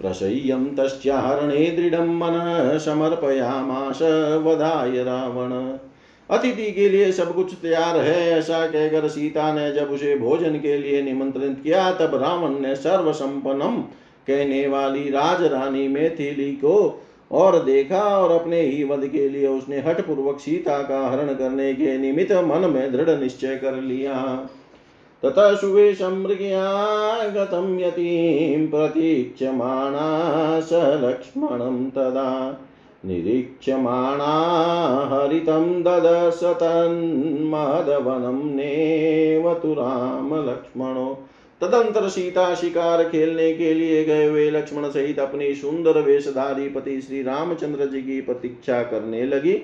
प्रसह्यम 0.00 0.64
तस्हरणे 0.76 1.64
दृढ़ 1.70 2.00
मन 2.00 2.78
समर्पयामास 2.84 4.02
वधाय 4.44 5.02
रावण। 5.04 5.52
अतिथि 6.30 6.70
के 6.72 6.88
लिए 6.88 7.12
सब 7.12 7.34
कुछ 7.34 7.52
तैयार 7.52 7.96
है, 7.96 8.30
ऐसा 8.30 8.66
कहकर 8.66 9.08
सीता 9.08 9.52
ने 9.52 9.72
जब 9.72 9.90
उसे 9.90 10.16
भोजन 10.16 10.58
के 10.58 10.78
लिए 10.78 11.02
निमंत्रित 11.02 11.60
किया, 11.62 11.90
तब 11.92 12.14
रावण 12.14 12.58
ने 12.60 12.74
सर्वसंपन्नम 12.76 13.82
कहने 14.28 14.68
वाली 14.68 15.10
राज 15.10 15.44
रानी 15.44 15.88
मैथिली 15.88 16.52
को 16.52 17.04
और 17.32 17.64
देखा 17.64 18.18
और 18.18 18.32
अपने 18.32 18.60
ही 18.60 18.84
वध 18.84 19.06
के 19.06 19.28
लिए 19.28 19.46
उसने 19.46 19.78
हठ 19.78 20.00
पूर्वक 20.00 20.40
सीता 20.40 20.82
का 20.82 21.08
हरण 21.08 21.34
करने 21.34 21.74
के 21.74 21.98
निमित्त 21.98 22.32
मन 22.32 22.70
में 22.70 22.92
दृढ़ 22.92 23.20
निश्चय 23.20 23.56
कर 23.56 23.74
लिया। 23.74 24.48
तथा 25.22 25.54
सुवेशं 25.54 26.24
गतम 27.34 27.80
यतीं 27.80 28.66
प्रतीक्षमाणा 28.66 30.60
स 30.60 31.00
लक्ष्मणं 31.04 31.90
तदा। 31.90 32.60
निरीक्षमाणा 33.04 34.32
हरितं 35.12 35.82
ददशतन्मदवनं 35.82 38.56
नेवतु 38.56 39.72
रामलक्ष्मणो 39.72 41.27
तदंतर 41.60 42.08
सीता 42.08 42.54
शिकार 42.54 43.02
खेलने 43.04 43.52
के 43.54 43.74
लिए 43.74 44.04
गए 44.04 44.26
हुए 44.26 44.50
लक्ष्मण 44.50 44.88
सहित 44.88 45.18
अपनी 45.18 45.54
सुंदर 45.54 46.00
वेशधारी 46.00 46.68
पति 46.68 47.00
श्री 47.00 47.22
रामचंद्र 47.22 47.86
जी 47.86 48.02
की 48.02 48.20
प्रतीक्षा 48.20 48.82
करने 48.82 49.24
लगी। 49.24 49.60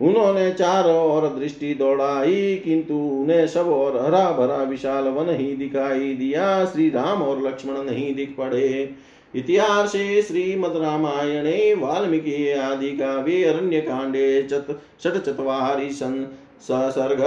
उन्होंने 0.00 0.50
चारों 0.52 1.00
ओर 1.02 1.26
दृष्टि 1.28 1.74
दौड़ाई, 1.74 2.56
किंतु 2.56 2.94
उन्हें 2.94 3.46
सब 3.46 3.66
और 3.66 3.96
हरा 4.06 4.30
भरा 4.32 4.62
विशाल 4.62 5.04
वन 5.04 5.34
ही 5.36 5.52
दिखाई 5.56 6.14
दिया। 6.14 6.64
श्री 6.64 6.88
राम 6.90 7.22
और 7.22 7.42
लक्ष्मण 7.46 7.82
नहीं 7.82 8.14
दिख 8.14 8.34
पड़े। 8.38 8.90
इतिहास 9.34 9.92
श्रीमद 9.92 10.76
रामायणे, 10.76 11.74
वाल्मीकि 11.74 12.52
आदि 12.52 12.90
का 12.90 13.06
काव्ये 13.06 13.44
अरण्य 13.44 13.80
कांडे 13.80 14.42
चत 14.42 14.66
षट 15.04 15.16
चत्वारि 15.16 15.90
सन 15.90 16.26
ससर्ग 16.62 17.20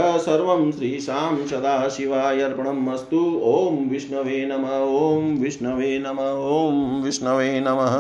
श्रीशां 0.71 1.47
सदाशिवाय 1.47 2.41
अर्पणम् 2.41 2.88
अस्तु 2.89 3.23
ॐ 3.45 3.79
विष्णवे 3.89 4.38
नम 4.45 4.63
ॐ 4.99 5.33
विष्णवे 5.41 5.97
नम 5.99 6.19
ॐ 6.51 7.01
विष्णवे 7.03 7.59
नमः। 7.59 7.97